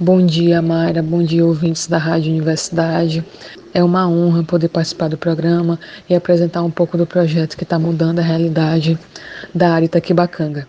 Bom 0.00 0.24
dia, 0.24 0.62
Mayra. 0.62 1.02
Bom 1.02 1.22
dia, 1.22 1.44
ouvintes 1.44 1.86
da 1.86 1.98
Rádio 1.98 2.32
Universidade. 2.32 3.22
É 3.74 3.84
uma 3.84 4.08
honra 4.08 4.42
poder 4.42 4.70
participar 4.70 5.08
do 5.08 5.18
programa 5.18 5.78
e 6.08 6.14
apresentar 6.14 6.62
um 6.62 6.70
pouco 6.70 6.96
do 6.96 7.06
projeto 7.06 7.58
que 7.58 7.64
está 7.64 7.78
mudando 7.78 8.20
a 8.20 8.22
realidade 8.22 8.98
da 9.54 9.74
área 9.74 9.84
Itaquibacanga. 9.84 10.66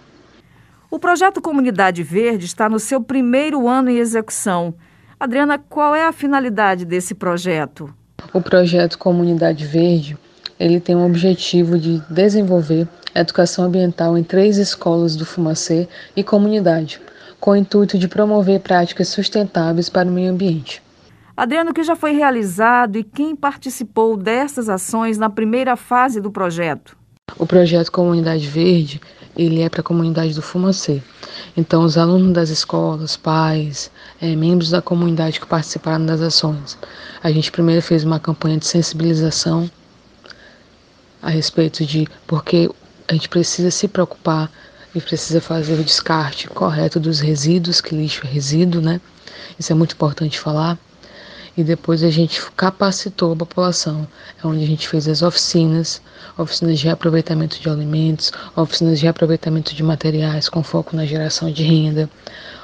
O 0.89 0.99
projeto 0.99 1.41
Comunidade 1.41 2.03
Verde 2.03 2.45
está 2.45 2.69
no 2.69 2.79
seu 2.79 3.01
primeiro 3.01 3.67
ano 3.67 3.89
em 3.89 3.97
execução. 3.97 4.75
Adriana, 5.19 5.57
qual 5.57 5.95
é 5.95 6.05
a 6.05 6.11
finalidade 6.11 6.85
desse 6.85 7.15
projeto? 7.15 7.93
O 8.31 8.41
projeto 8.41 8.97
Comunidade 8.97 9.65
Verde 9.65 10.17
ele 10.59 10.79
tem 10.79 10.95
o 10.95 11.05
objetivo 11.05 11.77
de 11.77 12.01
desenvolver 12.09 12.87
a 13.13 13.19
educação 13.19 13.65
ambiental 13.65 14.17
em 14.17 14.23
três 14.23 14.57
escolas 14.57 15.15
do 15.15 15.25
Fumacê 15.25 15.87
e 16.15 16.23
comunidade, 16.23 17.01
com 17.39 17.51
o 17.51 17.55
intuito 17.55 17.97
de 17.97 18.07
promover 18.07 18.59
práticas 18.61 19.09
sustentáveis 19.09 19.89
para 19.89 20.07
o 20.07 20.11
meio 20.11 20.31
ambiente. 20.31 20.81
Adriano, 21.35 21.71
o 21.71 21.73
que 21.73 21.83
já 21.83 21.95
foi 21.95 22.13
realizado 22.13 22.97
e 22.97 23.03
quem 23.03 23.35
participou 23.35 24.15
dessas 24.15 24.69
ações 24.69 25.17
na 25.17 25.29
primeira 25.29 25.75
fase 25.75 26.21
do 26.21 26.31
projeto? 26.31 26.97
O 27.37 27.45
projeto 27.45 27.91
Comunidade 27.91 28.47
Verde 28.47 29.01
ele 29.35 29.61
é 29.61 29.67
para 29.67 29.81
a 29.81 29.83
comunidade 29.83 30.33
do 30.33 30.41
Fumacê. 30.41 31.03
Então, 31.57 31.83
os 31.83 31.97
alunos 31.97 32.31
das 32.31 32.49
escolas, 32.49 33.17
pais, 33.17 33.91
é, 34.21 34.33
membros 34.35 34.69
da 34.69 34.81
comunidade 34.81 35.39
que 35.39 35.45
participaram 35.45 36.05
das 36.05 36.21
ações. 36.21 36.77
A 37.21 37.29
gente 37.31 37.51
primeiro 37.51 37.81
fez 37.81 38.05
uma 38.05 38.19
campanha 38.19 38.57
de 38.57 38.65
sensibilização 38.65 39.69
a 41.21 41.29
respeito 41.29 41.85
de 41.85 42.07
porque 42.25 42.69
a 43.07 43.13
gente 43.13 43.27
precisa 43.27 43.69
se 43.69 43.87
preocupar 43.89 44.49
e 44.93 45.01
precisa 45.01 45.41
fazer 45.41 45.73
o 45.73 45.83
descarte 45.83 46.47
correto 46.47 47.01
dos 47.01 47.19
resíduos, 47.19 47.81
que 47.81 47.93
lixo 47.93 48.25
é 48.25 48.29
resíduo, 48.29 48.81
né? 48.81 49.01
Isso 49.59 49.73
é 49.73 49.75
muito 49.75 49.93
importante 49.93 50.39
falar 50.39 50.79
e 51.57 51.63
depois 51.63 52.03
a 52.03 52.09
gente 52.09 52.41
capacitou 52.51 53.33
a 53.33 53.35
população. 53.35 54.07
É 54.43 54.47
onde 54.47 54.63
a 54.63 54.67
gente 54.67 54.87
fez 54.87 55.07
as 55.07 55.21
oficinas, 55.21 56.01
oficinas 56.37 56.79
de 56.79 56.85
reaproveitamento 56.85 57.59
de 57.59 57.69
alimentos, 57.69 58.31
oficinas 58.55 58.99
de 58.99 59.05
reaproveitamento 59.05 59.73
de 59.73 59.83
materiais 59.83 60.49
com 60.49 60.61
foco 60.61 60.95
na 60.95 61.05
geração 61.05 61.51
de 61.51 61.63
renda, 61.63 62.09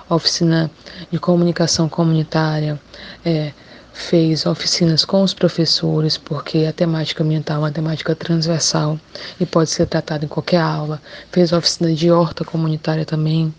oficina 0.09 0.69
de 1.09 1.19
comunicação 1.19 1.87
comunitária, 1.87 2.79
é, 3.23 3.53
fez 3.93 4.45
oficinas 4.45 5.05
com 5.05 5.21
os 5.21 5.33
professores, 5.33 6.17
porque 6.17 6.65
a 6.65 6.73
temática 6.73 7.23
ambiental 7.23 7.57
é 7.57 7.59
uma 7.59 7.71
temática 7.71 8.15
transversal 8.15 8.99
e 9.39 9.45
pode 9.45 9.69
ser 9.69 9.85
tratada 9.85 10.25
em 10.25 10.27
qualquer 10.27 10.61
aula. 10.61 11.01
Fez 11.31 11.51
oficina 11.51 11.93
de 11.93 12.11
horta 12.11 12.43
comunitária 12.43 13.05
também. 13.05 13.53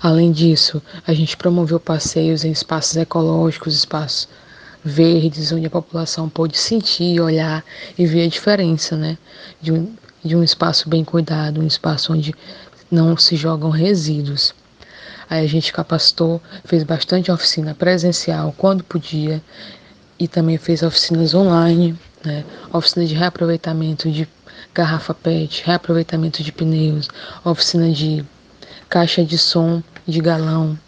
Além 0.00 0.32
disso, 0.32 0.82
a 1.06 1.12
gente 1.12 1.36
promoveu 1.36 1.78
passeios 1.78 2.44
em 2.44 2.50
espaços 2.50 2.96
ecológicos, 2.96 3.74
espaços 3.74 4.28
verdes, 4.84 5.52
onde 5.52 5.66
a 5.66 5.70
população 5.70 6.28
pôde 6.28 6.58
sentir, 6.58 7.20
olhar 7.20 7.64
e 7.96 8.06
ver 8.06 8.24
a 8.24 8.28
diferença, 8.28 8.96
né? 8.96 9.16
De 9.60 9.72
um, 9.72 9.94
de 10.24 10.36
um 10.36 10.42
espaço 10.42 10.88
bem 10.88 11.04
cuidado, 11.04 11.60
um 11.60 11.66
espaço 11.66 12.12
onde 12.12 12.34
não 12.90 13.16
se 13.16 13.36
jogam 13.36 13.70
resíduos. 13.70 14.54
Aí 15.30 15.44
a 15.44 15.48
gente 15.48 15.72
capacitou, 15.72 16.42
fez 16.64 16.82
bastante 16.82 17.30
oficina 17.30 17.74
presencial 17.74 18.54
quando 18.58 18.84
podia 18.84 19.42
e 20.18 20.28
também 20.28 20.58
fez 20.58 20.82
oficinas 20.82 21.34
online, 21.34 21.98
né? 22.24 22.44
Oficina 22.72 23.06
de 23.06 23.14
reaproveitamento 23.14 24.10
de 24.10 24.28
garrafa 24.74 25.14
PET, 25.14 25.62
reaproveitamento 25.64 26.42
de 26.42 26.52
pneus, 26.52 27.08
oficina 27.44 27.90
de 27.90 28.24
caixa 28.88 29.24
de 29.24 29.38
som 29.38 29.82
de 30.06 30.20
galão, 30.20 30.78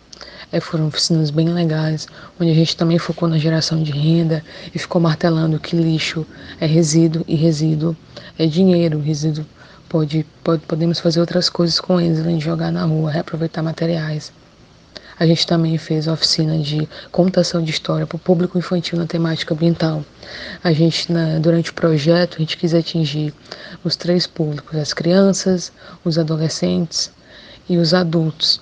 é, 0.55 0.61
foram 0.61 0.87
oficinas 0.87 1.31
bem 1.31 1.49
legais, 1.49 2.07
onde 2.41 2.53
a 2.53 2.55
gente 2.55 2.77
também 2.77 2.97
focou 2.97 3.29
na 3.29 3.39
geração 3.39 3.83
de 3.83 3.91
renda 3.91 4.41
e 4.73 4.79
ficou 4.79 5.01
martelando 5.01 5.59
que 5.59 5.75
lixo 5.75 6.25
é 6.61 6.67
resíduo 6.67 7.25
e 7.27 7.35
resíduo 7.35 7.97
é 8.39 8.47
dinheiro. 8.47 9.01
Resíduo 9.01 9.45
pode, 9.89 10.25
pode 10.45 10.63
podemos 10.63 11.01
fazer 11.01 11.19
outras 11.19 11.49
coisas 11.49 11.81
com 11.81 12.01
eles, 12.01 12.21
além 12.21 12.39
de 12.39 12.45
jogar 12.45 12.71
na 12.71 12.85
rua, 12.85 13.11
reaproveitar 13.11 13.65
materiais. 13.65 14.33
A 15.19 15.27
gente 15.27 15.45
também 15.45 15.77
fez 15.77 16.07
oficina 16.07 16.57
de 16.57 16.89
contação 17.11 17.61
de 17.61 17.73
história 17.73 18.07
para 18.07 18.17
o 18.17 18.21
público 18.21 18.57
infantil 18.57 18.97
na 18.97 19.07
temática 19.07 19.55
ambiental. 19.55 20.05
A 20.63 20.73
gente, 20.73 21.11
na, 21.13 21.41
durante 21.41 21.73
o 21.73 21.75
projeto, 21.75 22.37
a 22.37 22.39
gente 22.39 22.57
quis 22.57 22.75
atingir 22.75 23.35
os 23.83 23.97
três 23.97 24.25
públicos: 24.25 24.77
as 24.77 24.93
crianças, 24.93 25.73
os 26.05 26.17
adolescentes 26.17 27.11
e 27.69 27.77
os 27.77 27.93
adultos. 27.93 28.61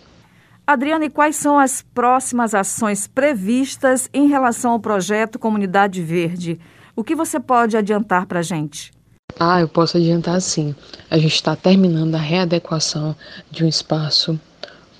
Adriana, 0.66 1.06
e 1.06 1.10
quais 1.10 1.36
são 1.36 1.58
as 1.58 1.82
próximas 1.82 2.54
ações 2.54 3.06
previstas 3.08 4.08
em 4.14 4.28
relação 4.28 4.72
ao 4.72 4.80
projeto 4.80 5.38
Comunidade 5.38 6.00
Verde? 6.00 6.60
O 6.94 7.02
que 7.02 7.16
você 7.16 7.40
pode 7.40 7.76
adiantar 7.76 8.26
para 8.26 8.38
a 8.38 8.42
gente? 8.42 8.92
Ah, 9.40 9.60
eu 9.60 9.68
posso 9.68 9.96
adiantar 9.96 10.40
sim. 10.40 10.74
A 11.10 11.18
gente 11.18 11.34
está 11.34 11.56
terminando 11.56 12.14
a 12.14 12.18
readequação 12.18 13.16
de 13.50 13.64
um 13.64 13.68
espaço 13.68 14.38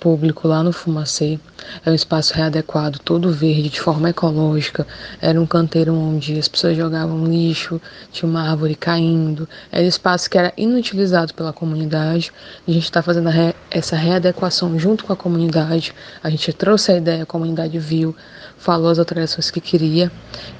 público 0.03 0.49
lá 0.49 0.61
no 0.61 0.73
Fumacê. 0.73 1.39
É 1.85 1.89
um 1.89 1.93
espaço 1.93 2.33
readequado, 2.33 2.99
todo 2.99 3.31
verde, 3.31 3.69
de 3.69 3.79
forma 3.79 4.09
ecológica. 4.09 4.85
Era 5.21 5.39
um 5.39 5.45
canteiro 5.45 5.93
onde 5.93 6.37
as 6.37 6.49
pessoas 6.49 6.75
jogavam 6.75 7.23
lixo, 7.23 7.79
tinha 8.11 8.29
uma 8.29 8.49
árvore 8.49 8.75
caindo. 8.75 9.47
Era 9.71 9.85
um 9.85 9.87
espaço 9.87 10.29
que 10.29 10.37
era 10.37 10.51
inutilizado 10.57 11.33
pela 11.33 11.53
comunidade. 11.53 12.33
A 12.67 12.71
gente 12.71 12.83
está 12.83 13.01
fazendo 13.01 13.29
re 13.29 13.55
essa 13.71 13.95
readequação 13.95 14.77
junto 14.77 15.05
com 15.05 15.13
a 15.13 15.15
comunidade. 15.15 15.95
A 16.21 16.29
gente 16.29 16.51
trouxe 16.51 16.91
a 16.91 16.97
ideia, 16.97 17.23
a 17.23 17.25
comunidade 17.25 17.79
viu, 17.79 18.13
falou 18.57 18.89
as 18.89 18.99
alterações 18.99 19.49
que 19.49 19.61
queria 19.61 20.11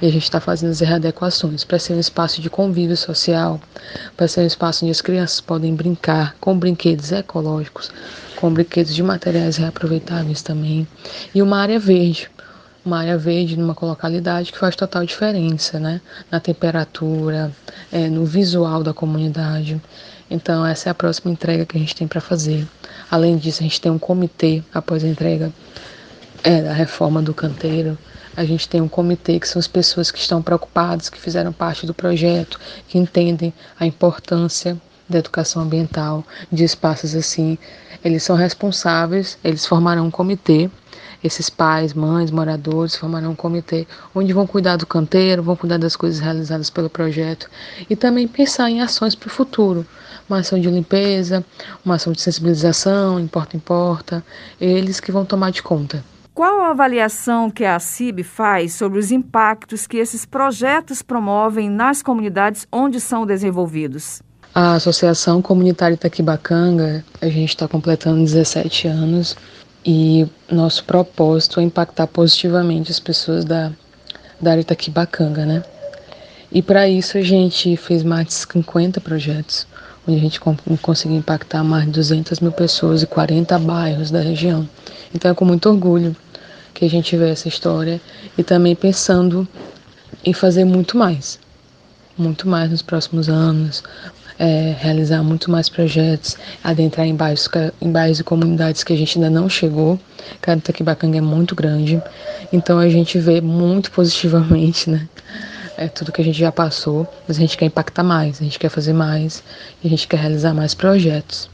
e 0.02 0.08
a 0.08 0.10
gente 0.10 0.24
está 0.24 0.40
fazendo 0.40 0.72
as 0.72 0.80
readequações 0.80 1.66
para 1.66 1.78
ser 1.78 1.94
um 1.94 2.00
espaço 2.00 2.42
de 2.42 2.50
convívio 2.50 2.96
social, 2.96 3.60
para 4.16 4.28
ser 4.28 4.42
um 4.42 4.48
espaço 4.48 4.86
onde 4.86 4.92
as 4.92 5.02
crianças 5.02 5.42
podem 5.42 5.76
brincar 5.76 6.34
com 6.40 6.58
brinquedos 6.58 7.12
ecológicos, 7.12 7.92
com 8.44 8.54
brinquedos 8.54 8.94
de 8.94 9.02
materiais 9.02 9.56
reaproveitáveis 9.56 10.42
também, 10.42 10.86
e 11.34 11.42
uma 11.42 11.60
área 11.60 11.80
verde, 11.80 12.30
uma 12.86 13.00
área 13.00 13.18
verde 13.18 13.58
numa 13.58 13.74
localidade 13.82 14.52
que 14.52 14.58
faz 14.60 14.76
total 14.76 15.06
diferença, 15.06 15.80
né? 15.80 16.02
Na 16.30 16.42
temperatura, 16.42 17.54
é, 17.90 18.10
no 18.10 18.26
visual 18.26 18.84
da 18.84 18.94
comunidade. 18.94 19.82
Então, 20.30 20.66
essa 20.66 20.90
é 20.90 20.92
a 20.92 20.94
próxima 20.94 21.32
entrega 21.32 21.66
que 21.66 21.78
a 21.78 21.80
gente 21.80 21.96
tem 21.96 22.06
para 22.06 22.20
fazer. 22.20 22.68
Além 23.10 23.38
disso, 23.38 23.62
a 23.62 23.64
gente 23.64 23.80
tem 23.80 23.90
um 23.90 23.98
comitê 23.98 24.62
após 24.74 25.06
a 25.06 25.08
entrega 25.08 25.50
é, 26.44 26.64
da 26.64 26.74
reforma 26.74 27.22
do 27.22 27.34
canteiro. 27.34 27.98
A 28.36 28.44
gente 28.44 28.68
tem 28.68 28.82
um 28.82 28.90
comitê 28.90 29.40
que 29.40 29.48
são 29.48 29.58
as 29.58 29.70
pessoas 29.70 30.12
que 30.12 30.20
estão 30.20 30.42
preocupadas, 30.42 31.10
que 31.10 31.18
fizeram 31.18 31.54
parte 31.54 31.86
do 31.86 31.94
projeto, 31.94 32.60
que 32.90 32.98
entendem 32.98 33.54
a 33.80 33.86
importância 33.86 34.78
da 35.08 35.20
educação 35.20 35.62
ambiental, 35.62 36.26
de 36.52 36.66
espaços 36.66 37.16
assim. 37.16 37.58
Eles 38.04 38.24
são 38.24 38.36
responsáveis, 38.36 39.38
eles 39.44 39.66
formarão 39.66 40.08
um 40.08 40.12
comitê. 40.12 40.70
Esses 41.24 41.50
pais, 41.50 41.94
mães, 41.94 42.32
moradores 42.32 42.98
formarão 42.98 43.32
um 43.32 43.36
comitê 43.36 43.88
onde 44.14 44.34
vão 44.34 44.46
cuidar 44.46 44.76
do 44.76 44.86
canteiro, 44.86 45.42
vão 45.42 45.56
cuidar 45.56 45.78
das 45.78 45.96
coisas 45.96 46.20
realizadas 46.20 46.70
pelo 46.70 46.90
projeto 46.90 47.50
e 47.90 47.96
também 47.96 48.28
pensar 48.28 48.70
em 48.70 48.82
ações 48.82 49.16
para 49.16 49.28
o 49.28 49.32
futuro. 49.32 49.86
Uma 50.28 50.40
ação 50.40 50.60
de 50.60 50.70
limpeza, 50.70 51.46
uma 51.86 51.96
ação 51.96 52.12
de 52.12 52.22
sensibilização, 52.22 53.20
importa, 53.20 53.56
importa. 53.56 54.24
Eles 54.60 55.00
que 55.00 55.12
vão 55.12 55.24
tomar 55.24 55.52
de 55.52 55.64
conta. 55.64 56.04
Qual 56.34 56.62
a 56.62 56.72
avaliação 56.72 57.50
que 57.50 57.64
a 57.64 57.80
CIB 57.80 58.24
faz 58.24 58.74
sobre 58.74 59.00
os 59.00 59.12
impactos 59.12 59.88
que 59.88 59.98
esses 59.98 60.26
projetos 60.26 61.02
promovem 61.02 61.70
nas 61.70 62.02
comunidades 62.02 62.68
onde 62.72 63.00
são 63.00 63.26
desenvolvidos? 63.26 64.22
A 64.56 64.76
Associação 64.76 65.42
Comunitária 65.42 65.96
Itaquibacanga, 65.96 67.04
a 67.20 67.26
gente 67.26 67.50
está 67.50 67.68
completando 67.68 68.24
17 68.24 68.88
anos 68.88 69.36
e 69.84 70.28
nosso 70.48 70.84
propósito 70.84 71.60
é 71.60 71.64
impactar 71.64 72.06
positivamente 72.06 72.92
as 72.92 73.00
pessoas 73.00 73.44
da, 73.44 73.72
da 74.40 74.52
área 74.52 74.62
Itaquibacanga, 74.62 75.44
né? 75.44 75.64
E 76.52 76.62
para 76.62 76.88
isso 76.88 77.18
a 77.18 77.24
gente 77.24 77.76
fez 77.76 78.04
mais 78.04 78.28
de 78.28 78.34
50 78.36 79.02
projetos, 79.02 79.66
onde 80.08 80.20
a 80.20 80.22
gente 80.22 80.40
conseguiu 80.84 81.18
impactar 81.18 81.64
mais 81.64 81.86
de 81.86 81.92
200 81.94 82.40
mil 82.40 82.52
pessoas 82.52 83.02
e 83.02 83.08
40 83.08 83.58
bairros 83.58 84.12
da 84.12 84.20
região. 84.22 84.70
Então 85.16 85.32
é 85.32 85.34
com 85.34 85.46
muito 85.46 85.68
orgulho 85.68 86.16
que 86.76 86.86
a 86.86 86.90
gente 86.90 87.18
vê 87.18 87.32
essa 87.32 87.48
história 87.48 88.00
e 88.38 88.44
também 88.44 88.76
pensando 88.76 89.48
em 90.24 90.32
fazer 90.32 90.64
muito 90.64 90.96
mais, 90.96 91.40
muito 92.16 92.48
mais 92.48 92.70
nos 92.70 92.84
próximos 92.84 93.28
anos, 93.30 93.82
é, 94.38 94.76
realizar 94.80 95.24
muito 95.24 95.50
mais 95.52 95.70
projetos, 95.70 96.38
adentrar 96.64 97.06
em 97.06 97.16
bairros, 97.16 97.50
em 97.82 97.92
bairros 97.92 98.20
e 98.20 98.24
comunidades 98.24 98.84
que 98.84 98.94
a 98.94 98.98
gente 98.98 99.18
ainda 99.18 99.30
não 99.30 99.48
chegou. 99.50 100.00
Cada 100.42 100.62
Taquibacanga 100.62 101.18
é 101.18 101.22
muito 101.22 101.56
grande, 101.56 102.02
então 102.52 102.80
a 102.80 102.90
gente 102.90 103.18
vê 103.20 103.42
muito 103.42 103.92
positivamente, 103.92 104.90
né? 104.90 105.08
É 105.76 105.88
tudo 105.88 106.12
que 106.12 106.22
a 106.22 106.24
gente 106.24 106.38
já 106.38 106.52
passou, 106.52 107.12
mas 107.28 107.38
a 107.38 107.40
gente 107.40 107.58
quer 107.58 107.66
impactar 107.66 108.04
mais, 108.04 108.40
a 108.40 108.44
gente 108.44 108.60
quer 108.60 108.70
fazer 108.70 108.94
mais, 108.94 109.44
a 109.84 109.88
gente 109.88 110.08
quer 110.08 110.18
realizar 110.18 110.54
mais 110.54 110.74
projetos. 110.74 111.50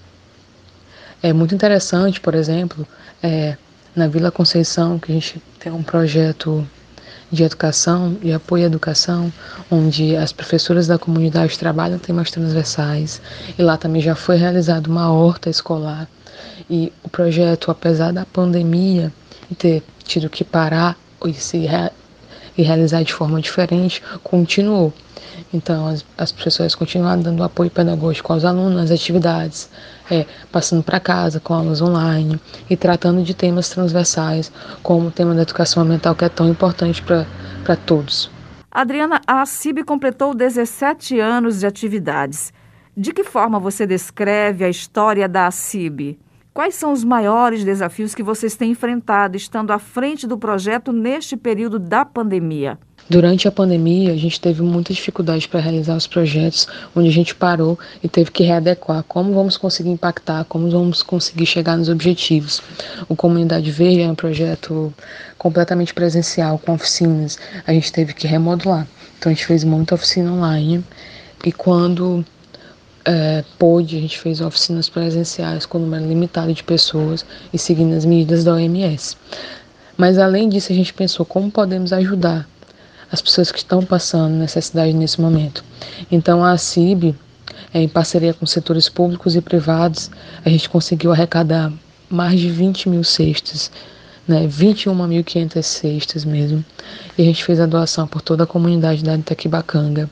É 1.22 1.34
muito 1.34 1.56
interessante, 1.56 2.20
por 2.20 2.36
exemplo, 2.36 2.88
é, 3.24 3.56
na 3.96 4.08
Vila 4.08 4.32
Conceição, 4.32 5.00
que 5.00 5.12
a 5.12 5.16
gente 5.16 5.42
tem 5.60 5.72
um 5.72 5.84
projeto 5.84 6.68
de 7.32 7.44
educação 7.44 8.18
e 8.22 8.34
apoio 8.34 8.64
à 8.64 8.68
educação, 8.68 9.32
onde 9.70 10.16
as 10.16 10.32
professoras 10.32 10.88
da 10.88 10.98
comunidade 10.98 11.58
trabalham 11.58 12.00
temas 12.00 12.32
transversais 12.32 13.22
e 13.58 13.62
lá 13.62 13.78
também 13.78 14.02
já 14.02 14.16
foi 14.16 14.38
realizada 14.38 14.90
uma 14.90 15.12
horta 15.12 15.50
escolar. 15.50 16.08
E 16.70 16.92
o 17.04 17.10
projeto, 17.10 17.72
apesar 17.72 18.12
da 18.12 18.26
pandemia 18.26 19.12
ter 19.58 19.84
tido 20.04 20.30
que 20.30 20.44
parar 20.44 20.98
e 21.26 21.34
se 21.34 21.68
e 22.60 22.62
realizar 22.62 23.04
de 23.04 23.14
forma 23.14 23.40
diferente, 23.40 24.04
continuou. 24.22 24.94
Então, 25.54 25.88
as, 25.88 26.06
as 26.18 26.30
professoras 26.30 26.76
continuaram 26.76 27.22
dando 27.22 27.42
apoio 27.42 27.72
pedagógico 27.72 28.34
aos 28.34 28.44
alunos 28.44 28.76
nas 28.76 28.92
atividades, 28.92 29.70
é, 30.12 30.26
passando 30.52 30.84
para 30.84 31.00
casa 31.00 31.40
com 31.40 31.54
aulas 31.54 31.82
online 31.82 32.38
e 32.70 32.76
tratando 32.76 33.24
de 33.24 33.34
temas 33.34 33.70
transversais, 33.70 34.52
como 34.84 35.08
o 35.08 35.12
tema 35.12 35.34
da 35.34 35.44
educação 35.44 35.84
ambiental, 35.84 36.14
que 36.14 36.26
é 36.26 36.30
tão 36.30 36.50
importante 36.50 37.02
para 37.02 37.76
todos. 37.78 38.30
Adriana, 38.70 39.22
a 39.26 39.46
CIB 39.46 39.86
completou 39.86 40.36
17 40.36 41.18
anos 41.18 41.62
de 41.62 41.66
atividades. 41.66 42.52
De 42.96 43.14
que 43.14 43.24
forma 43.24 43.58
você 43.58 43.88
descreve 43.88 44.66
a 44.66 44.70
história 44.70 45.30
da 45.30 45.50
CIB? 45.50 46.20
Quais 46.60 46.76
são 46.76 46.92
os 46.92 47.06
maiores 47.06 47.64
desafios 47.64 48.14
que 48.14 48.22
vocês 48.22 48.54
têm 48.54 48.72
enfrentado 48.72 49.38
estando 49.38 49.72
à 49.72 49.80
frente 49.80 50.28
do 50.28 50.38
projeto 50.38 50.92
neste 50.92 51.38
período 51.38 51.80
da 51.80 52.04
pandemia? 52.04 52.78
Durante 53.10 53.48
a 53.48 53.52
pandemia, 53.52 54.12
a 54.12 54.18
gente 54.18 54.42
teve 54.42 54.62
muita 54.62 54.94
dificuldade 54.94 55.48
para 55.48 55.62
realizar 55.62 55.96
os 55.96 56.06
projetos, 56.06 56.68
onde 56.94 57.08
a 57.08 57.14
gente 57.14 57.34
parou 57.34 57.80
e 58.04 58.10
teve 58.10 58.30
que 58.30 58.44
readequar 58.44 59.04
como 59.04 59.34
vamos 59.34 59.56
conseguir 59.56 59.90
impactar, 59.90 60.44
como 60.50 60.70
vamos 60.70 61.02
conseguir 61.02 61.46
chegar 61.46 61.78
nos 61.78 61.88
objetivos. 61.88 62.62
O 63.08 63.16
Comunidade 63.16 63.72
Verde 63.72 64.02
é 64.02 64.12
um 64.12 64.16
projeto 64.16 64.94
completamente 65.38 65.94
presencial, 65.94 66.60
com 66.60 66.74
oficinas. 66.74 67.40
A 67.66 67.72
gente 67.72 67.90
teve 67.90 68.14
que 68.14 68.28
remodular. 68.28 68.86
Então, 69.18 69.32
a 69.32 69.34
gente 69.34 69.46
fez 69.46 69.64
muita 69.64 69.96
oficina 69.96 70.30
online. 70.30 70.84
E 71.46 71.54
quando 71.54 72.26
é, 73.10 73.44
pôde, 73.58 73.98
a 73.98 74.02
gente 74.02 74.20
fez 74.20 74.40
oficinas 74.40 74.88
presenciais 74.88 75.66
com 75.66 75.80
número 75.80 76.06
limitado 76.06 76.54
de 76.54 76.64
pessoas 76.64 77.26
e 77.52 77.58
seguindo 77.58 77.96
as 77.96 78.06
medidas 78.06 78.44
da 78.44 78.54
OMS. 78.54 79.18
Mas 79.98 80.20
além 80.20 80.48
disso, 80.48 80.72
a 80.72 80.76
gente 80.76 80.94
pensou 80.94 81.26
como 81.26 81.50
podemos 81.50 81.92
ajudar 81.92 82.48
as 83.12 83.20
pessoas 83.20 83.52
que 83.52 83.58
estão 83.58 83.84
passando 83.84 84.36
necessidade 84.36 84.94
nesse 84.94 85.20
momento. 85.20 85.64
Então 86.12 86.46
a 86.46 86.56
CIB, 86.56 87.16
é, 87.74 87.82
em 87.82 87.90
parceria 87.90 88.32
com 88.32 88.46
setores 88.46 88.88
públicos 88.88 89.36
e 89.36 89.42
privados, 89.42 90.12
a 90.46 90.50
gente 90.50 90.70
conseguiu 90.70 91.12
arrecadar 91.12 91.74
mais 92.08 92.40
de 92.40 92.52
20 92.52 92.90
mil 92.90 93.04
cestas, 93.04 93.72
né, 94.28 94.48
21.500 94.48 95.64
cestas 95.64 96.24
mesmo. 96.24 96.64
E 97.18 97.24
a 97.24 97.26
gente 97.26 97.44
fez 97.44 97.60
a 97.60 97.66
doação 97.66 98.08
por 98.08 98.22
toda 98.22 98.44
a 98.44 98.48
comunidade 98.48 99.04
da 99.04 99.16
Itaquibacanga. 99.16 100.08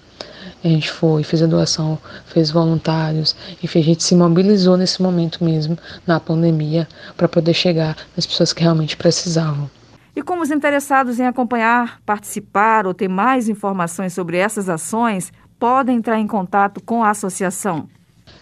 A 0.63 0.67
gente 0.67 0.91
foi, 0.91 1.23
fez 1.23 1.41
a 1.43 1.45
doação, 1.45 1.97
fez 2.25 2.49
voluntários, 2.51 3.35
enfim, 3.63 3.79
a 3.79 3.83
gente 3.83 4.03
se 4.03 4.15
mobilizou 4.15 4.75
nesse 4.75 5.01
momento 5.01 5.43
mesmo, 5.43 5.77
na 6.05 6.19
pandemia, 6.19 6.87
para 7.15 7.27
poder 7.27 7.53
chegar 7.53 7.95
nas 8.15 8.25
pessoas 8.25 8.53
que 8.53 8.63
realmente 8.63 8.97
precisavam. 8.97 9.69
E 10.15 10.21
como 10.23 10.41
os 10.41 10.49
interessados 10.49 11.19
em 11.19 11.27
acompanhar, 11.27 12.01
participar 12.03 12.87
ou 12.87 12.93
ter 12.93 13.07
mais 13.07 13.47
informações 13.47 14.13
sobre 14.13 14.37
essas 14.37 14.67
ações 14.67 15.31
podem 15.59 15.97
entrar 15.97 16.19
em 16.19 16.25
contato 16.25 16.81
com 16.83 17.03
a 17.03 17.11
associação? 17.11 17.87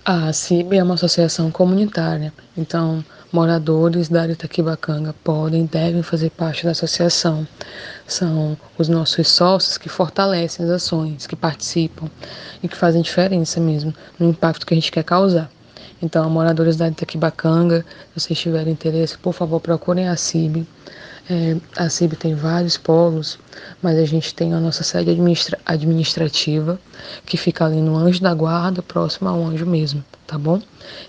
A 0.08 0.32
CIB 0.32 0.78
é 0.78 0.84
uma 0.84 0.94
associação 0.94 1.50
comunitária, 1.50 2.32
então 2.56 3.04
moradores 3.34 4.08
da 4.08 4.22
área 4.22 4.34
Itaquibacanga 4.34 5.16
podem 5.24 5.64
e 5.64 5.68
devem 5.68 6.04
fazer 6.04 6.30
parte 6.30 6.64
da 6.64 6.74
associação. 6.74 7.48
São 8.06 8.56
os 8.78 8.88
nossos 8.88 9.28
sócios 9.28 9.80
que 9.80 9.90
fortalecem 9.90 10.64
as 10.64 10.72
ações, 10.72 11.26
que 11.26 11.36
participam 11.36 12.08
e 12.62 12.68
que 12.68 12.78
fazem 12.78 13.02
diferença 13.02 13.60
mesmo 13.60 13.96
no 14.20 14.30
impacto 14.30 14.68
que 14.68 14.76
a 14.76 14.78
gente 14.78 14.92
quer 14.92 15.04
causar. 15.04 15.50
Então, 16.00 16.30
moradores 16.30 16.76
da 16.76 16.88
Itaquibacanga, 16.88 17.84
se 18.14 18.20
vocês 18.20 18.38
tiverem 18.38 18.74
interesse, 18.74 19.18
por 19.18 19.34
favor, 19.34 19.60
procurem 19.60 20.08
a 20.08 20.16
CIB. 20.16 20.68
É, 21.28 21.58
a 21.76 21.90
CIB 21.90 22.16
tem 22.16 22.36
vários 22.36 22.78
polos, 22.78 23.40
mas 23.82 23.98
a 23.98 24.06
gente 24.06 24.34
tem 24.34 24.54
a 24.54 24.60
nossa 24.60 24.84
sede 24.84 25.10
administra 25.10 25.58
administrativa, 25.66 26.80
que 27.26 27.36
fica 27.36 27.66
ali 27.66 27.82
no 27.82 27.96
Anjo 27.96 28.22
da 28.22 28.34
Guarda, 28.34 28.84
próximo 28.84 29.28
ao 29.28 29.44
Anjo 29.44 29.66
mesmo, 29.66 30.06
tá 30.28 30.38
bom? 30.38 30.62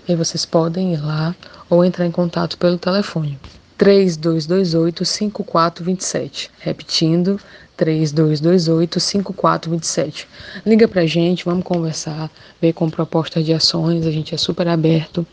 E 0.07 0.15
vocês 0.15 0.43
podem 0.43 0.93
ir 0.93 1.01
lá 1.03 1.35
ou 1.69 1.85
entrar 1.85 2.05
em 2.05 2.11
contato 2.11 2.57
pelo 2.57 2.79
telefone 2.79 3.37
3228 3.77 5.05
5427. 5.05 6.49
Repetindo, 6.59 7.39
3228 7.77 8.99
5427. 8.99 10.27
Liga 10.65 10.87
pra 10.87 11.05
gente, 11.05 11.45
vamos 11.45 11.63
conversar, 11.63 12.29
ver 12.59 12.73
com 12.73 12.89
propostas 12.89 13.45
de 13.45 13.53
ações, 13.53 14.05
a 14.05 14.11
gente 14.11 14.33
é 14.33 14.37
super 14.37 14.67
aberto 14.67 15.25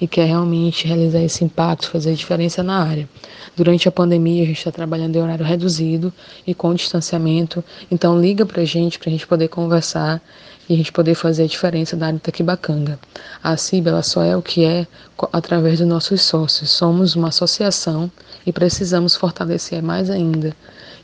e 0.00 0.08
quer 0.08 0.24
realmente 0.24 0.86
realizar 0.86 1.20
esse 1.20 1.44
impacto, 1.44 1.90
fazer 1.90 2.14
diferença 2.14 2.62
na 2.62 2.82
área. 2.82 3.08
Durante 3.54 3.86
a 3.86 3.92
pandemia 3.92 4.42
a 4.42 4.46
gente 4.46 4.58
está 4.58 4.72
trabalhando 4.72 5.14
em 5.16 5.22
horário 5.22 5.44
reduzido 5.44 6.12
e 6.46 6.54
com 6.54 6.74
distanciamento, 6.74 7.62
então 7.90 8.18
liga 8.18 8.46
pra 8.46 8.64
gente 8.64 8.98
pra 8.98 9.10
gente 9.10 9.26
poder 9.26 9.48
conversar 9.48 10.22
e 10.68 10.74
a 10.74 10.76
gente 10.76 10.92
poder 10.92 11.14
fazer 11.14 11.42
a 11.42 11.46
diferença 11.46 11.96
da 11.96 12.06
área 12.06 12.18
de 12.18 12.22
Taquibacanga. 12.22 12.98
A 13.42 13.56
CIB 13.56 13.88
ela 13.88 14.02
só 14.02 14.22
é 14.22 14.36
o 14.36 14.40
que 14.40 14.64
é 14.64 14.86
através 15.32 15.80
dos 15.80 15.88
nossos 15.88 16.22
sócios. 16.22 16.70
Somos 16.70 17.16
uma 17.16 17.28
associação 17.28 18.10
e 18.46 18.52
precisamos 18.52 19.16
fortalecer 19.16 19.82
mais 19.82 20.08
ainda 20.08 20.54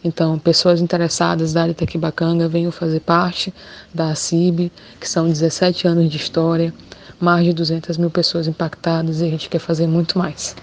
então, 0.06 0.38
pessoas 0.38 0.80
interessadas 0.80 1.52
da 1.52 1.62
área 1.62 1.74
Tequibacanga 1.74 2.48
venham 2.48 2.70
fazer 2.70 3.00
parte 3.00 3.52
da 3.92 4.14
CIB, 4.14 4.70
que 5.00 5.08
são 5.08 5.28
17 5.28 5.88
anos 5.88 6.08
de 6.08 6.16
história, 6.16 6.72
mais 7.20 7.44
de 7.44 7.52
200 7.52 7.96
mil 7.98 8.10
pessoas 8.10 8.46
impactadas 8.46 9.20
e 9.20 9.24
a 9.24 9.28
gente 9.28 9.48
quer 9.48 9.58
fazer 9.58 9.86
muito 9.86 10.18
mais. 10.18 10.54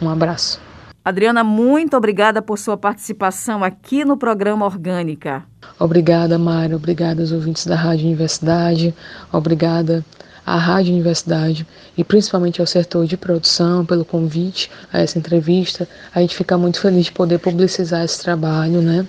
Um 0.00 0.08
abraço. 0.08 0.60
Adriana, 1.04 1.44
muito 1.44 1.96
obrigada 1.96 2.40
por 2.40 2.58
sua 2.58 2.76
participação 2.76 3.62
aqui 3.62 4.04
no 4.04 4.16
programa 4.16 4.64
Orgânica. 4.64 5.42
Obrigada, 5.78 6.38
Mário. 6.38 6.76
Obrigada 6.76 7.20
aos 7.20 7.32
ouvintes 7.32 7.66
da 7.66 7.76
Rádio 7.76 8.06
Universidade. 8.06 8.94
Obrigada 9.30 10.04
à 10.46 10.56
Rádio 10.56 10.92
Universidade 10.92 11.66
e 11.96 12.04
principalmente 12.04 12.60
ao 12.60 12.66
setor 12.66 13.06
de 13.06 13.16
produção 13.16 13.84
pelo 13.84 14.04
convite 14.04 14.70
a 14.92 15.00
essa 15.00 15.18
entrevista. 15.18 15.88
A 16.14 16.20
gente 16.20 16.36
fica 16.36 16.58
muito 16.58 16.80
feliz 16.80 17.06
de 17.06 17.12
poder 17.12 17.38
publicizar 17.38 18.04
esse 18.04 18.20
trabalho, 18.20 18.82
né? 18.82 19.06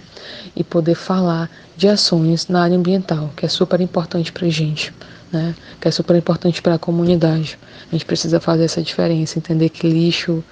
E 0.56 0.63
poder 0.63 0.95
falar 0.95 1.50
de 1.76 1.88
ações 1.88 2.48
na 2.48 2.63
área 2.63 2.78
ambiental, 2.78 3.32
que 3.36 3.45
é 3.45 3.50
super 3.50 3.82
importante 3.82 4.32
para 4.32 4.48
a 4.48 4.50
gente, 4.50 4.93
né? 5.32 5.56
Que 5.80 5.88
é 5.88 5.91
super 5.91 6.15
importante 6.15 6.62
para 6.62 6.76
a 6.76 6.80
comunidade. 6.80 7.60
A 7.89 7.91
gente 7.91 8.06
precisa 8.06 8.39
fazer 8.39 8.63
essa 8.63 8.82
diferença, 8.82 9.38
entender 9.38 9.69
que 9.69 9.88
lixo 9.88 10.43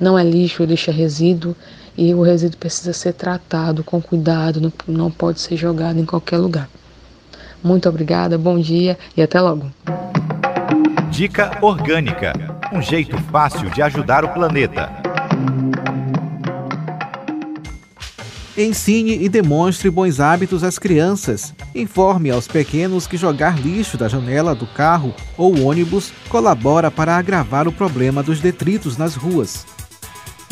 não 0.00 0.18
é 0.18 0.24
lixo, 0.24 0.64
lixo 0.64 0.90
é 0.90 0.92
resíduo 0.92 1.54
e 1.96 2.14
o 2.14 2.22
resíduo 2.22 2.58
precisa 2.58 2.94
ser 2.94 3.12
tratado 3.12 3.84
com 3.84 4.00
cuidado, 4.00 4.60
não, 4.60 4.72
não 4.88 5.10
pode 5.10 5.40
ser 5.40 5.56
jogado 5.56 5.98
em 5.98 6.06
qualquer 6.06 6.38
lugar. 6.38 6.68
Muito 7.62 7.88
obrigada, 7.88 8.38
bom 8.38 8.58
dia 8.58 8.98
e 9.16 9.22
até 9.22 9.40
logo. 9.40 9.70
Dica 11.10 11.58
Orgânica 11.60 12.50
um 12.72 12.80
jeito 12.80 13.16
fácil 13.32 13.68
de 13.70 13.82
ajudar 13.82 14.24
o 14.24 14.28
planeta. 14.28 14.90
Ensine 18.56 19.24
e 19.24 19.28
demonstre 19.28 19.90
bons 19.90 20.20
hábitos 20.20 20.62
às 20.62 20.78
crianças. 20.78 21.54
Informe 21.74 22.30
aos 22.30 22.46
pequenos 22.46 23.06
que 23.06 23.16
jogar 23.16 23.58
lixo 23.58 23.96
da 23.96 24.06
janela 24.06 24.54
do 24.54 24.66
carro 24.66 25.14
ou 25.36 25.62
ônibus 25.62 26.12
colabora 26.28 26.90
para 26.90 27.16
agravar 27.16 27.66
o 27.66 27.72
problema 27.72 28.22
dos 28.22 28.40
detritos 28.40 28.96
nas 28.96 29.14
ruas. 29.14 29.66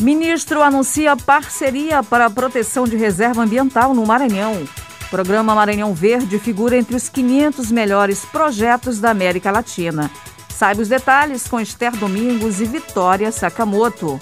Ministro 0.01 0.61
anuncia 0.63 1.15
parceria 1.15 2.01
para 2.01 2.25
a 2.25 2.29
proteção 2.29 2.85
de 2.85 2.95
reserva 2.95 3.43
ambiental 3.43 3.93
no 3.93 4.05
Maranhão. 4.05 4.63
O 5.09 5.17
programa 5.19 5.55
Maranhão 5.55 5.91
Verde 5.91 6.37
figura 6.37 6.77
entre 6.77 6.95
os 6.95 7.09
500 7.09 7.71
melhores 7.71 8.25
projetos 8.25 8.99
da 8.99 9.09
América 9.09 9.49
Latina. 9.49 10.11
Saiba 10.49 10.83
os 10.83 10.87
detalhes 10.87 11.47
com 11.47 11.59
Esther 11.59 11.95
Domingos 11.95 12.61
e 12.61 12.65
Vitória 12.65 13.31
Sakamoto. 13.31 14.21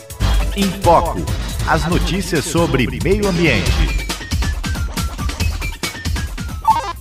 Em 0.55 0.71
Foco. 0.81 1.19
As 1.67 1.85
notícias 1.87 2.45
sobre 2.45 2.87
meio 3.03 3.27
ambiente. 3.27 3.96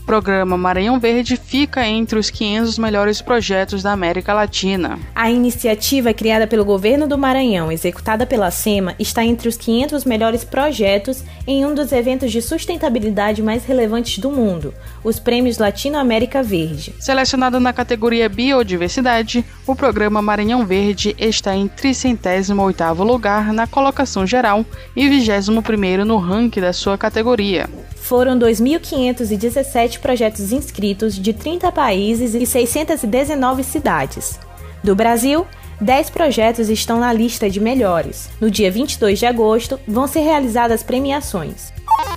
Programa 0.07 0.57
Maranhão 0.57 1.01
Verde 1.01 1.37
fica 1.37 1.85
entre 1.85 2.17
os 2.17 2.31
500 2.31 2.79
melhores 2.79 3.21
projetos 3.21 3.83
da 3.83 3.91
América 3.91 4.33
Latina. 4.33 4.99
A 5.13 5.29
iniciativa 5.31 6.15
criada 6.15 6.47
pelo 6.47 6.65
governo 6.65 7.09
do 7.09 7.19
Maranhão, 7.19 7.73
executada 7.73 8.25
pela 8.25 8.53
SEMA, 8.53 8.95
está 9.01 9.25
entre 9.25 9.49
os 9.49 9.57
500 9.57 10.05
melhores 10.05 10.45
projetos 10.45 11.25
em 11.45 11.67
um 11.67 11.75
dos 11.75 11.91
eventos 11.91 12.31
de 12.31 12.41
sustentabilidade 12.41 13.43
mais 13.43 13.65
relevantes 13.65 14.19
do 14.19 14.31
mundo, 14.31 14.73
os 15.03 15.19
Prêmios 15.19 15.59
Latino-América 15.59 16.41
Verde. 16.41 16.95
Selecionado 17.01 17.59
na 17.59 17.73
categoria 17.73 18.29
Biodiversidade, 18.29 19.45
o 19.67 19.75
programa 19.75 20.23
Maranhão 20.23 20.65
Verde 20.65 21.17
está 21.19 21.57
em 21.57 21.69
38º 21.69 23.05
lugar 23.05 23.53
na 23.53 23.67
colocação 23.67 24.25
geral 24.25 24.65
e 24.95 25.09
21º 25.09 26.05
no 26.05 26.17
ranking 26.19 26.61
da 26.61 26.73
sua 26.73 26.97
categoria. 26.97 27.69
Foram 28.07 28.39
2.517 28.39 29.99
projetos 29.99 30.53
inscritos 30.53 31.17
de 31.17 31.33
30 31.33 31.73
países 31.73 32.37
e 32.37 32.47
619 32.47 33.65
cidades. 33.65 34.39
Do 34.85 34.95
Brasil, 34.95 35.45
10 35.81 36.11
projetos 36.11 36.69
estão 36.69 37.01
na 37.01 37.13
lista 37.13 37.51
de 37.51 37.59
melhores. 37.59 38.31
No 38.41 38.49
dia 38.49 38.71
22 38.71 39.19
de 39.19 39.27
agosto, 39.27 39.81
vão 39.89 40.07
ser 40.07 40.21
realizadas 40.21 40.85
premiações. 40.85 41.73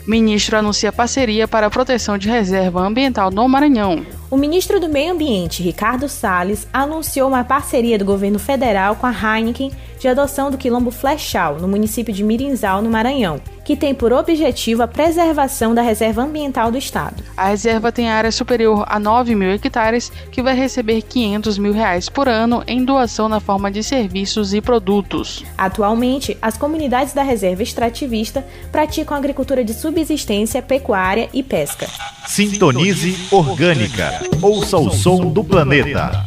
Ministro 0.06 0.58
anuncia 0.58 0.92
parceria 0.92 1.48
para 1.48 1.66
a 1.66 1.72
proteção 1.72 2.20
de 2.20 2.30
reserva 2.30 2.82
ambiental 2.82 3.32
no 3.32 3.50
Maranhão. 3.50 4.06
O 4.30 4.38
ministro 4.38 4.80
do 4.80 4.90
Meio 4.90 5.14
Ambiente, 5.14 5.64
Ricardo 5.64 6.08
Salles, 6.08 6.68
anunciou 6.72 7.28
uma 7.28 7.44
parceria 7.44 7.98
do 7.98 8.06
governo 8.06 8.38
federal 8.38 8.96
com 8.96 9.08
a 9.08 9.12
Heineken 9.12 9.72
de 10.00 10.08
adoção 10.08 10.52
do 10.52 10.58
quilombo 10.58 10.92
Flechal, 10.92 11.60
no 11.60 11.68
município 11.68 12.14
de 12.14 12.24
Mirinzal, 12.24 12.82
no 12.82 12.92
Maranhão, 12.92 13.42
que 13.70 13.76
tem 13.76 13.94
por 13.94 14.12
objetivo 14.12 14.82
a 14.82 14.88
preservação 14.88 15.76
da 15.76 15.84
reserva 15.84 16.24
ambiental 16.24 16.72
do 16.72 16.78
estado. 16.80 17.24
A 17.38 17.50
reserva 17.50 17.92
tem 17.92 18.10
área 18.10 18.32
superior 18.32 18.84
a 18.88 19.00
9 19.00 19.36
mil 19.36 19.52
hectares, 19.52 20.12
que 20.32 20.42
vai 20.42 20.56
receber 20.56 21.04
500 21.04 21.60
mil 21.60 21.72
reais 21.72 22.10
por 22.10 22.28
ano 22.28 22.64
em 22.66 22.84
doação 22.84 23.30
na 23.30 23.40
forma 23.40 23.70
de 23.70 23.84
serviços 23.84 24.56
e 24.56 24.60
produtos. 24.60 25.46
Atualmente, 25.56 26.36
as 26.42 26.58
comunidades 26.58 27.14
da 27.14 27.22
reserva 27.22 27.62
extrativista 27.62 28.44
praticam 28.72 29.16
agricultura 29.16 29.64
de 29.64 29.76
subsistência, 29.76 30.64
pecuária 30.64 31.30
e 31.32 31.44
pesca. 31.44 31.86
Sintonize 32.26 33.28
Orgânica. 33.30 34.20
Ouça 34.42 34.80
o 34.80 34.90
som 34.90 35.28
do 35.28 35.44
planeta. 35.44 36.26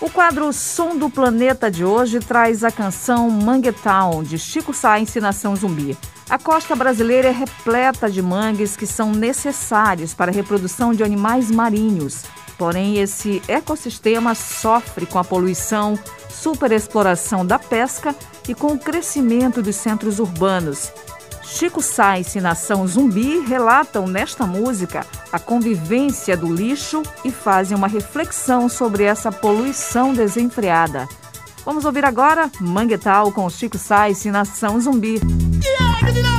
O 0.00 0.08
quadro 0.08 0.50
Som 0.50 0.96
do 0.96 1.10
Planeta 1.10 1.70
de 1.70 1.84
hoje 1.84 2.20
traz 2.20 2.64
a 2.64 2.70
canção 2.70 3.28
Manguetown, 3.28 4.22
de 4.22 4.38
Chico 4.38 4.72
Sá 4.72 4.98
Ensinação 4.98 5.54
Zumbi. 5.54 5.94
A 6.26 6.38
costa 6.38 6.74
brasileira 6.74 7.28
é 7.28 7.30
repleta 7.30 8.10
de 8.10 8.22
mangues 8.22 8.78
que 8.78 8.86
são 8.86 9.12
necessários 9.12 10.14
para 10.14 10.30
a 10.30 10.34
reprodução 10.34 10.94
de 10.94 11.04
animais 11.04 11.50
marinhos. 11.50 12.24
Porém, 12.56 12.96
esse 12.96 13.42
ecossistema 13.46 14.34
sofre 14.34 15.04
com 15.04 15.18
a 15.18 15.24
poluição, 15.24 15.98
superexploração 16.30 17.44
da 17.44 17.58
pesca 17.58 18.14
e 18.48 18.54
com 18.54 18.68
o 18.68 18.78
crescimento 18.78 19.60
dos 19.60 19.76
centros 19.76 20.18
urbanos. 20.18 20.90
Chico 21.52 21.82
Sainz 21.82 22.36
e 22.36 22.40
Nação 22.40 22.86
Zumbi 22.86 23.40
relatam 23.40 24.06
nesta 24.06 24.46
música 24.46 25.04
a 25.32 25.38
convivência 25.38 26.36
do 26.36 26.52
lixo 26.52 27.02
e 27.24 27.30
fazem 27.30 27.76
uma 27.76 27.88
reflexão 27.88 28.68
sobre 28.68 29.02
essa 29.02 29.32
poluição 29.32 30.14
desenfreada. 30.14 31.08
Vamos 31.64 31.84
ouvir 31.84 32.04
agora 32.04 32.50
Manguetal 32.60 33.32
com 33.32 33.50
Chico 33.50 33.76
Sainz 33.76 34.24
e 34.24 34.30
Nação 34.30 34.80
Zumbi. 34.80 35.20
Yeah, 35.62 36.29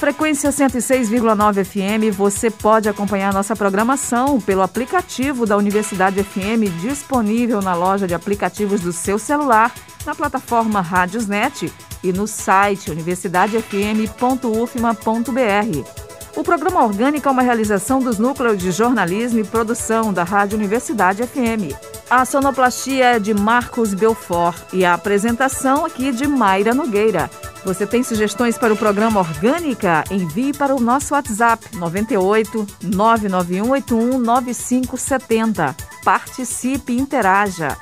frequência 0.00 0.48
106,9 0.48 1.62
FM, 1.62 2.16
você 2.16 2.50
pode 2.50 2.88
acompanhar 2.88 3.34
nossa 3.34 3.54
programação 3.54 4.40
pelo 4.40 4.62
aplicativo 4.62 5.44
da 5.44 5.58
Universidade 5.58 6.24
FM 6.24 6.80
disponível 6.80 7.60
na 7.60 7.74
loja 7.74 8.06
de 8.06 8.14
aplicativos 8.14 8.80
do 8.80 8.94
seu 8.94 9.18
celular, 9.18 9.70
na 10.06 10.14
plataforma 10.14 10.80
Rádiosnet 10.80 11.70
e 12.02 12.14
no 12.14 12.26
site 12.26 12.90
universidadefm.ufma.br. 12.90 15.88
O 16.34 16.42
programa 16.42 16.82
Orgânica 16.82 17.28
é 17.28 17.32
uma 17.32 17.42
realização 17.42 18.00
dos 18.00 18.18
núcleos 18.18 18.56
de 18.56 18.70
jornalismo 18.70 19.40
e 19.40 19.44
produção 19.44 20.14
da 20.14 20.24
Rádio 20.24 20.56
Universidade 20.56 21.22
FM. 21.26 21.76
A 22.08 22.24
sonoplastia 22.24 23.16
é 23.16 23.18
de 23.18 23.34
Marcos 23.34 23.92
Belfort 23.92 24.62
e 24.72 24.82
a 24.82 24.94
apresentação 24.94 25.84
aqui 25.84 26.10
de 26.10 26.26
Mayra 26.26 26.72
Nogueira. 26.72 27.28
Você 27.64 27.86
tem 27.86 28.02
sugestões 28.02 28.56
para 28.56 28.72
o 28.72 28.76
programa 28.76 29.20
Orgânica? 29.20 30.02
Envie 30.10 30.52
para 30.52 30.74
o 30.74 30.80
nosso 30.80 31.14
WhatsApp 31.14 31.76
98 31.76 32.66
99181 32.82 34.18
9570. 34.18 35.76
Participe 36.02 36.92
e 36.92 36.98
interaja. 36.98 37.76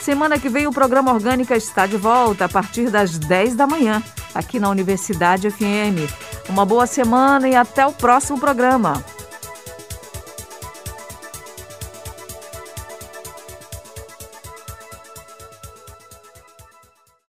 Semana 0.00 0.38
que 0.38 0.48
vem 0.48 0.66
o 0.66 0.72
programa 0.72 1.12
Orgânica 1.12 1.56
está 1.56 1.86
de 1.86 1.96
volta 1.96 2.46
a 2.46 2.48
partir 2.48 2.90
das 2.90 3.18
10 3.18 3.54
da 3.54 3.66
manhã, 3.66 4.02
aqui 4.34 4.58
na 4.58 4.68
Universidade 4.68 5.50
FM. 5.50 6.10
Uma 6.48 6.64
boa 6.64 6.86
semana 6.86 7.48
e 7.48 7.54
até 7.54 7.86
o 7.86 7.92
próximo 7.92 8.40
programa. 8.40 9.04